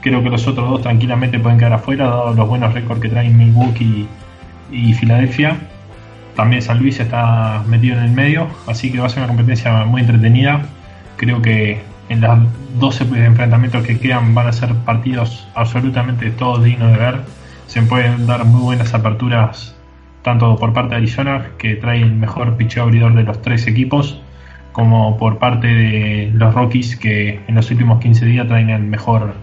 [0.00, 3.36] Creo que los otros dos tranquilamente pueden quedar afuera, dado los buenos récords que traen
[3.36, 4.06] Milwaukee
[4.70, 5.56] y, Filadelfia.
[6.36, 9.84] También San Luis está metido en el medio, así que va a ser una competencia
[9.86, 10.62] muy entretenida.
[11.16, 12.38] Creo que en los
[12.78, 17.20] 12 enfrentamientos que quedan van a ser partidos absolutamente todos dignos de ver.
[17.66, 19.76] Se pueden dar muy buenas aperturas,
[20.22, 24.22] tanto por parte de Arizona, que trae el mejor picheo abridor de los tres equipos,
[24.72, 29.34] como por parte de los Rockies, que en los últimos 15 días traen el mejor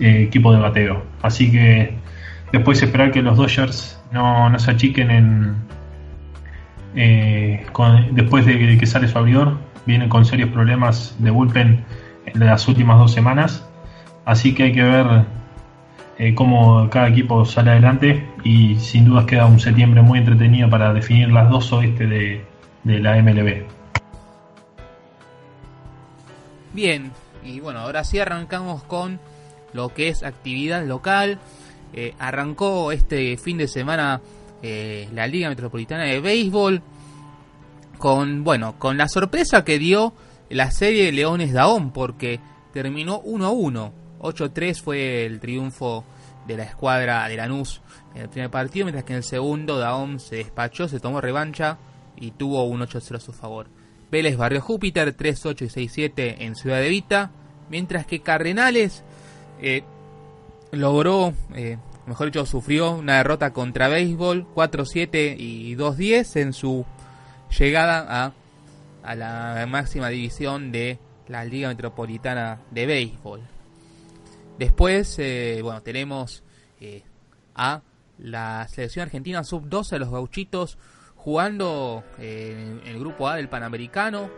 [0.00, 1.02] eh, equipo de bateo.
[1.22, 1.94] Así que
[2.52, 5.56] después esperar que los Dodgers no, no se achiquen en
[6.96, 7.66] eh,
[8.12, 9.58] después de que sale su abridor.
[9.86, 11.84] Vienen con serios problemas de bullpen
[12.26, 13.66] en las últimas dos semanas.
[14.24, 15.24] Así que hay que ver
[16.18, 20.94] eh, cómo cada equipo sale adelante y sin dudas queda un septiembre muy entretenido para
[20.94, 22.44] definir las dos oeste de,
[22.84, 23.64] de la MLB.
[26.72, 27.12] Bien,
[27.44, 29.20] y bueno, ahora sí arrancamos con
[29.74, 31.38] lo que es actividad local.
[31.92, 34.22] Eh, arrancó este fin de semana
[34.62, 36.82] eh, la Liga Metropolitana de Béisbol
[37.98, 40.12] con bueno con la sorpresa que dio
[40.50, 42.40] la serie Leones Daón porque
[42.72, 43.92] terminó 1-1.
[44.20, 46.04] 8-3 fue el triunfo
[46.46, 47.82] de la escuadra de Lanús
[48.14, 51.78] en el primer partido, mientras que en el segundo Daón se despachó, se tomó revancha
[52.16, 53.66] y tuvo un 8-0 a su favor.
[54.10, 57.32] Vélez barrió Júpiter 3-8 y 6-7 en Ciudad de Vita,
[57.68, 59.04] mientras que Cardenales
[59.60, 59.82] eh,
[60.72, 66.84] logró, eh, mejor dicho, sufrió una derrota contra Béisbol 4-7 y 2-10 en su
[67.56, 68.32] llegada
[69.02, 70.98] a, la máxima división de
[71.28, 73.40] la Liga Metropolitana de Béisbol.
[74.58, 76.42] Después, eh, bueno, tenemos
[77.54, 77.82] a
[78.18, 80.78] la selección argentina sub-12 los gauchitos
[81.16, 84.28] jugando en el grupo A del Panamericano.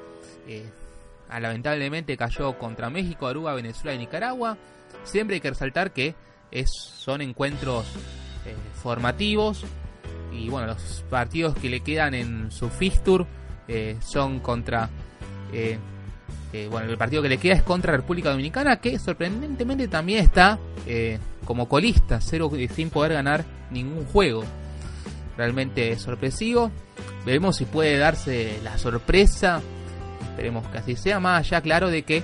[1.28, 4.56] Lamentablemente cayó contra México, Aruba, Venezuela y Nicaragua.
[5.06, 6.14] Siempre hay que resaltar que
[6.66, 7.86] son encuentros
[8.74, 9.64] formativos
[10.32, 13.26] y bueno, los partidos que le quedan en su fixture
[14.00, 14.88] son contra
[16.56, 20.58] eh, bueno, el partido que le queda es contra República Dominicana, que sorprendentemente también está
[20.86, 24.42] eh, como colista, cero sin poder ganar ningún juego.
[25.36, 26.70] Realmente sorpresivo.
[27.26, 29.60] Veremos si puede darse la sorpresa.
[30.30, 31.20] Esperemos que así sea.
[31.20, 32.22] Más allá, claro, de que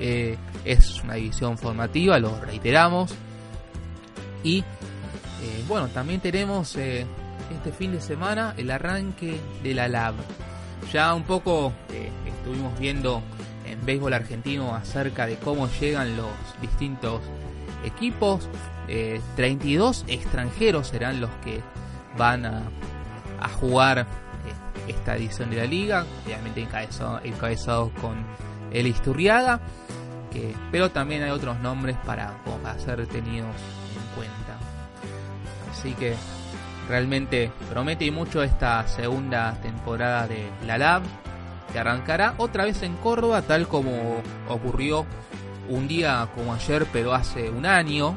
[0.00, 3.14] eh, es una división formativa, lo reiteramos.
[4.42, 4.64] Y
[5.66, 10.14] bueno, también tenemos este fin de semana el arranque de la LAB.
[10.92, 11.72] Ya un poco
[12.24, 13.22] estuvimos viendo
[13.66, 17.20] en béisbol argentino acerca de cómo llegan los distintos
[17.84, 18.48] equipos.
[19.34, 21.60] 32 eh, extranjeros serán los que
[22.16, 22.62] van a,
[23.60, 24.04] jugar eh,
[24.88, 28.24] esta edición de la liga, obviamente encabezados con
[28.70, 29.60] el Isturriaga,
[30.32, 33.54] que, pero también hay otros nombres para, para ser tenidos
[33.94, 34.56] en cuenta.
[35.70, 36.14] Así que
[36.88, 41.02] realmente promete mucho esta segunda temporada de la LAB
[41.72, 45.04] que arrancará otra vez en Córdoba, tal como ocurrió
[45.68, 48.16] un día como ayer, pero hace un año,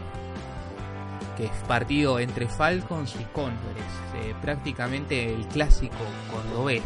[1.36, 3.84] que es partido entre Falcons y Cóndores,
[4.16, 5.96] eh, prácticamente el clásico
[6.32, 6.84] cordobés.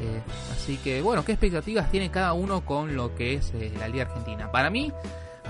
[0.00, 0.22] Eh,
[0.70, 4.04] así que bueno, ¿qué expectativas tiene cada uno con lo que es eh, la Liga
[4.04, 4.52] Argentina?
[4.52, 4.92] Para mí,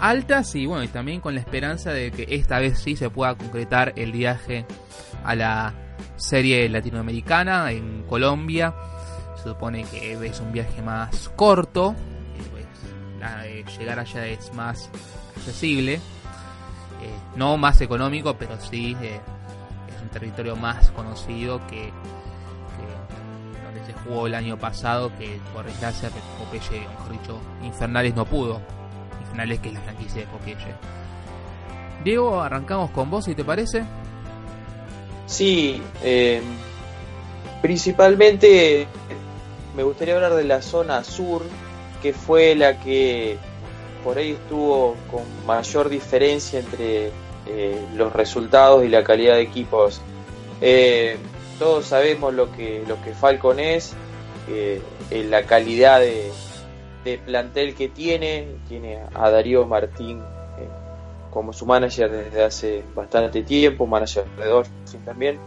[0.01, 3.35] altas y bueno, y también con la esperanza de que esta vez sí se pueda
[3.35, 4.65] concretar el viaje
[5.23, 5.75] a la
[6.17, 8.75] serie latinoamericana en Colombia
[9.37, 11.95] se supone que es un viaje más corto,
[12.51, 14.91] pues, llegar allá es más
[15.37, 16.01] accesible, eh,
[17.37, 19.21] no más económico, pero sí eh,
[19.95, 21.91] es un territorio más conocido que,
[23.71, 28.61] donde se jugó el año pasado, que por desgracia Popeye, mejor dicho, Infernales no pudo.
[29.21, 30.75] Infernales que es la franquicia de Popeye.
[32.05, 33.85] Diego, arrancamos con vos, si te parece.
[35.27, 36.43] Sí, eh,
[37.63, 38.87] principalmente
[39.77, 41.43] me gustaría hablar de la zona sur,
[42.03, 43.39] que fue la que
[44.03, 47.11] por ahí estuvo con mayor diferencia entre
[47.47, 50.01] eh, los resultados y la calidad de equipos.
[50.61, 51.17] Eh,
[51.61, 53.93] todos sabemos lo que, lo que Falcon es,
[54.49, 54.81] eh,
[55.29, 56.33] la calidad de,
[57.27, 60.23] plantel que tiene, tiene a Darío Martín
[61.31, 65.39] como su manager desde hace bastante tiempo, manager de Dolphins también.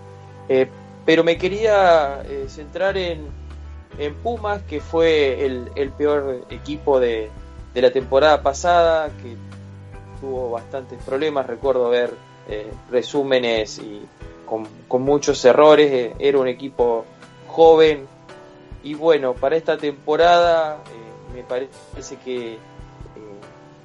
[1.05, 3.27] pero me quería centrar en,
[4.23, 7.29] Pumas, que fue el, peor equipo de,
[7.73, 9.35] la temporada pasada, que
[10.21, 11.47] tuvo bastantes problemas.
[11.47, 12.13] Recuerdo ver
[12.47, 14.05] eh, resúmenes y
[14.87, 15.91] con, muchos errores.
[15.91, 17.05] Eh, era un equipo
[17.47, 18.07] joven.
[18.83, 22.57] Y bueno, para esta temporada eh, me parece que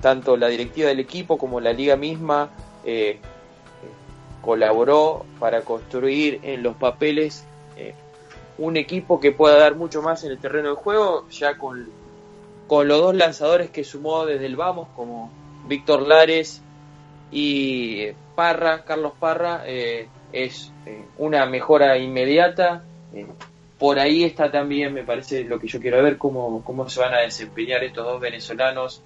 [0.00, 2.50] tanto la directiva del equipo como la liga misma
[4.40, 7.44] colaboró para construir en los papeles
[8.58, 11.88] un equipo que pueda dar mucho más en el terreno de juego, ya con,
[12.66, 15.30] con los dos lanzadores que sumó desde el vamos, como
[15.68, 16.60] Víctor Lares
[17.30, 22.82] y Parra, Carlos Parra, eh, es eh, una mejora inmediata.
[23.14, 23.26] Eh,
[23.78, 27.14] por ahí está también, me parece, lo que yo quiero ver, cómo, cómo se van
[27.14, 29.02] a desempeñar estos dos venezolanos.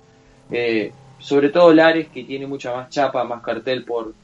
[1.19, 4.15] sobre todo Lares, que tiene mucha más chapa, más cartel por,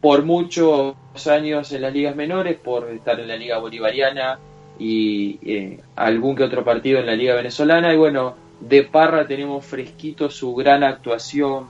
[0.00, 0.94] por muchos
[1.26, 4.38] años en las ligas menores, por estar en la liga bolivariana
[4.78, 7.92] y eh, algún que otro partido en la liga venezolana.
[7.92, 11.66] Y bueno, de Parra tenemos fresquito su gran actuación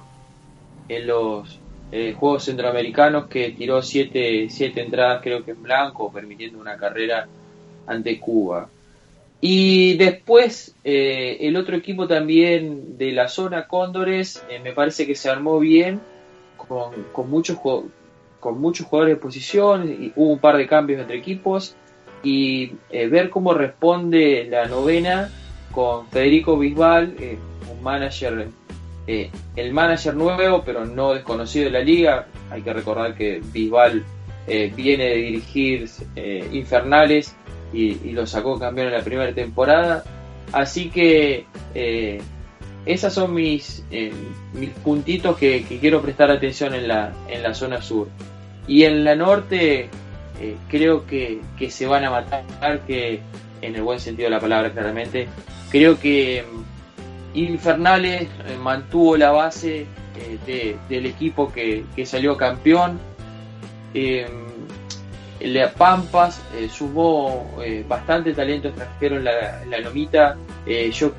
[0.88, 1.58] en los
[1.90, 7.26] eh, Juegos Centroamericanos que tiró siete, siete entradas creo que en blanco, permitiendo una carrera
[7.86, 8.68] ante Cuba.
[9.40, 15.30] Y después eh, el otro equipo también de la zona Cóndores me parece que se
[15.30, 16.00] armó bien
[16.56, 17.58] con, con muchos
[18.40, 21.74] con muchos jugadores de posición, y hubo un par de cambios entre equipos
[22.22, 25.30] y eh, ver cómo responde la novena
[25.72, 27.14] con Federico Bisbal,
[27.72, 28.48] un manager,
[29.08, 32.26] el manager nuevo, pero no desconocido de la liga.
[32.50, 34.04] Hay que recordar que Bisbal
[34.46, 35.88] viene de dirigir
[36.52, 37.34] Infernales
[37.72, 40.04] y, lo sacó campeón en la primera temporada.
[40.52, 42.20] Así que eh,
[42.86, 44.12] esas son mis, eh,
[44.54, 48.08] mis puntitos que, quiero prestar atención en la, en la zona sur.
[48.66, 49.88] Y en la norte
[50.40, 53.20] eh, creo que, se van a matar, que
[53.60, 55.28] en el buen sentido de la palabra claramente.
[55.70, 56.44] Creo que
[57.34, 58.28] Infernales
[58.60, 59.86] mantuvo la base
[60.48, 62.98] del equipo que, que salió campeón
[65.40, 70.36] la Pampas eh, sumó eh, bastante talento extranjero en la, la Lomita.
[70.66, 71.12] Eh, yo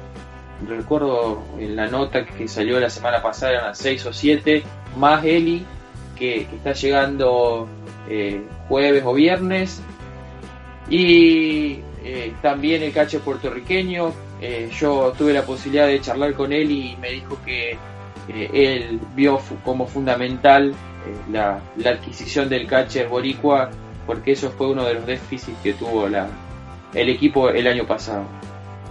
[0.67, 4.63] recuerdo en la nota que salió la semana pasada, eran 6 o 7,
[4.97, 5.65] más Eli,
[6.17, 7.67] que, está llegando
[8.67, 9.81] jueves o viernes.
[10.89, 11.81] Y
[12.41, 14.11] también el cache puertorriqueño.
[14.41, 17.77] Yo tuve la posibilidad de charlar con él y me dijo que
[18.29, 20.73] él vio como fundamental
[21.31, 23.69] la, la adquisición del catcher boricua
[24.09, 28.25] porque eso fue uno de los déficits que tuvo el equipo el año pasado.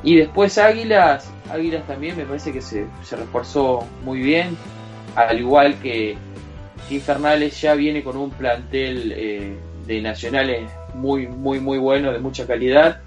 [0.04, 4.56] Y después Águilas, Águilas también me parece que se, se reforzó muy bien,
[5.16, 6.16] al igual que,
[6.88, 12.46] Infernales ya viene con un plantel eh, de nacionales muy, muy, muy bueno, de mucha
[12.46, 13.02] calidad.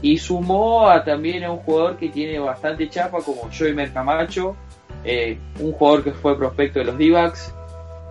[0.00, 4.56] Y sumó a, también a un jugador que tiene bastante chapa, como Joey Mercamacho,
[5.04, 7.54] eh, un jugador que fue prospecto de los D-Backs,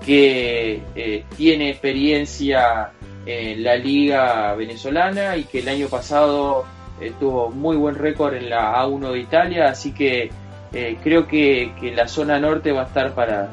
[0.05, 2.91] que eh, tiene experiencia
[3.25, 6.65] en la liga venezolana y que el año pasado
[7.01, 10.29] eh, tuvo muy buen récord en la A1 de Italia, así que
[10.73, 13.49] eh, creo que, la zona norte va a estar para,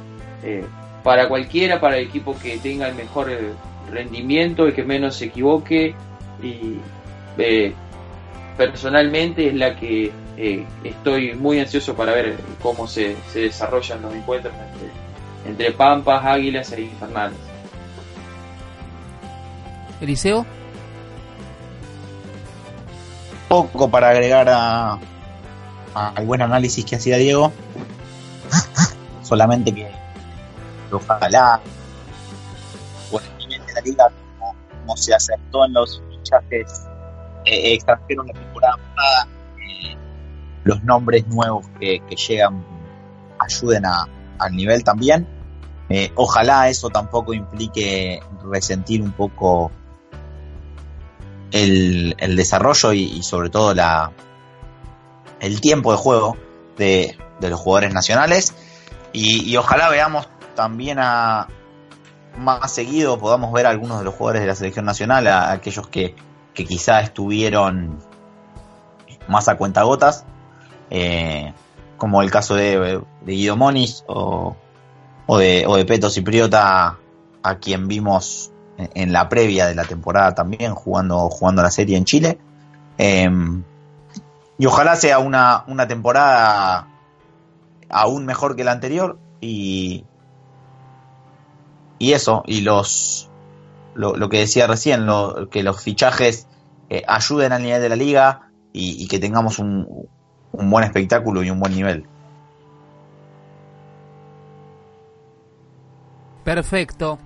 [1.03, 3.31] para cualquiera, para el equipo que tenga el mejor
[3.91, 5.95] rendimiento, el que menos se equivoque.
[6.43, 6.79] Y
[8.57, 10.13] personalmente es la que
[10.83, 14.91] estoy muy ansioso para ver cómo se, se desarrollan los encuentros entre,
[15.51, 17.39] entre Pampas, Águilas e Infernales.
[20.01, 20.45] Eliseo.
[23.49, 24.99] Poco para agregar a,
[25.95, 27.53] al buen análisis que hacía Diego.
[29.23, 29.91] Solamente que
[30.91, 31.61] ojalá
[33.11, 34.11] por el nivel de la liga,
[34.85, 36.87] como, se aceptó en los fichajes
[37.45, 39.97] eh, extranjeros la temporada pasada, eh,
[40.65, 42.65] los nombres nuevos que, llegan
[43.39, 44.09] ayuden a,
[44.39, 45.27] al nivel también.
[45.89, 49.71] Eh, ojalá eso tampoco implique resentir un poco
[51.55, 54.11] el, desarrollo y, sobre todo la,
[55.41, 56.37] el tiempo de juego
[56.77, 58.55] de, los jugadores nacionales
[59.13, 61.49] y, ojalá veamos también a
[62.39, 65.87] más seguido podamos ver a algunos de los jugadores de la selección nacional, a, aquellos
[65.89, 66.17] que,
[66.55, 67.99] que quizá estuvieron
[69.29, 70.25] más a cuentagotas,
[70.91, 71.53] eh,
[71.97, 74.57] como el caso de, Guido Moniz o,
[75.27, 76.99] o, de, o de Peto Cipriota,
[77.43, 82.05] a quien vimos en la previa de la temporada también, jugando, jugando la serie en
[82.05, 82.39] Chile.
[82.99, 83.63] Em,
[84.59, 86.89] y ojalá sea una, una temporada
[87.89, 89.19] aún mejor que la anterior.
[89.41, 90.05] Y,
[91.99, 93.31] y eso, y los
[93.95, 96.47] lo, que decía recién, lo, que los fichajes
[96.91, 100.09] eh, ayuden al nivel de la liga y, que tengamos un,
[100.53, 102.07] un buen espectáculo y un buen nivel.
[106.43, 107.19] Perfecto.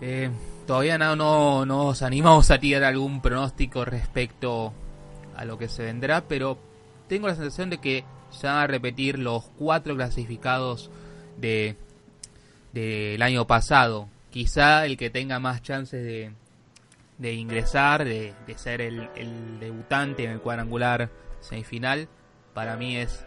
[0.00, 0.30] Eh,
[0.66, 4.72] todavía no, no, nos animamos a tirar algún pronóstico respecto
[5.36, 6.58] a lo que se vendrá, pero
[7.08, 10.90] tengo la sensación de que se van a repetir los cuatro clasificados
[11.38, 11.76] de
[12.72, 14.08] del año pasado.
[14.30, 16.32] Quizá el que tenga más chances
[17.18, 22.08] de, ingresar, de, ser el, el, debutante en el cuadrangular semifinal,
[22.54, 23.24] para mí es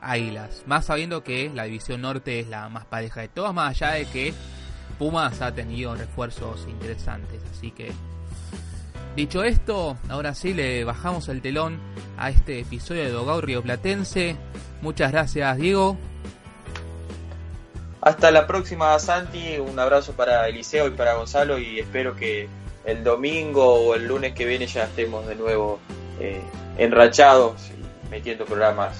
[0.00, 0.64] Águilas.
[0.66, 4.04] Más sabiendo que la división norte es la más pareja de todas, más allá de
[4.06, 4.34] que
[4.98, 7.40] Pumas ha tenido refuerzos interesantes.
[7.50, 7.92] Así que,
[9.14, 11.78] dicho esto, ahora sí le bajamos el telón
[12.16, 14.36] a este episodio de Dogao Río Platense.
[14.80, 15.98] Muchas gracias, Diego.
[18.06, 19.58] Hasta la próxima, Santi.
[19.58, 21.58] Un abrazo para Eliseo y para Gonzalo.
[21.58, 22.48] Y espero que
[22.84, 25.80] el domingo o el lunes que viene ya estemos de nuevo
[26.20, 26.40] eh,
[26.78, 28.96] enrachados y metiendo programas.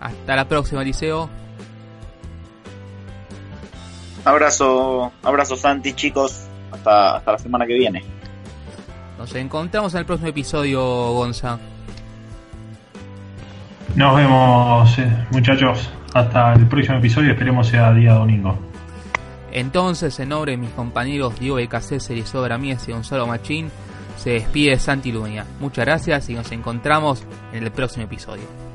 [0.00, 1.28] Hasta la próxima, Eliseo.
[4.24, 6.46] Abrazo, abrazo Santi, chicos.
[6.70, 8.02] Hasta, hasta la semana que viene.
[9.18, 10.80] Nos encontramos en el próximo episodio,
[11.12, 11.58] Gonza.
[13.96, 15.90] Nos vemos, eh, muchachos.
[16.14, 18.58] Hasta el próximo episodio, esperemos sea día domingo.
[19.50, 23.70] Entonces, en nombre de mis compañeros Diego BKC, Eliseo Bramies y Gonzalo Machín,
[24.16, 25.46] se despide Santi Luña.
[25.60, 28.71] Muchas gracias y nos encontramos en el próximo episodio.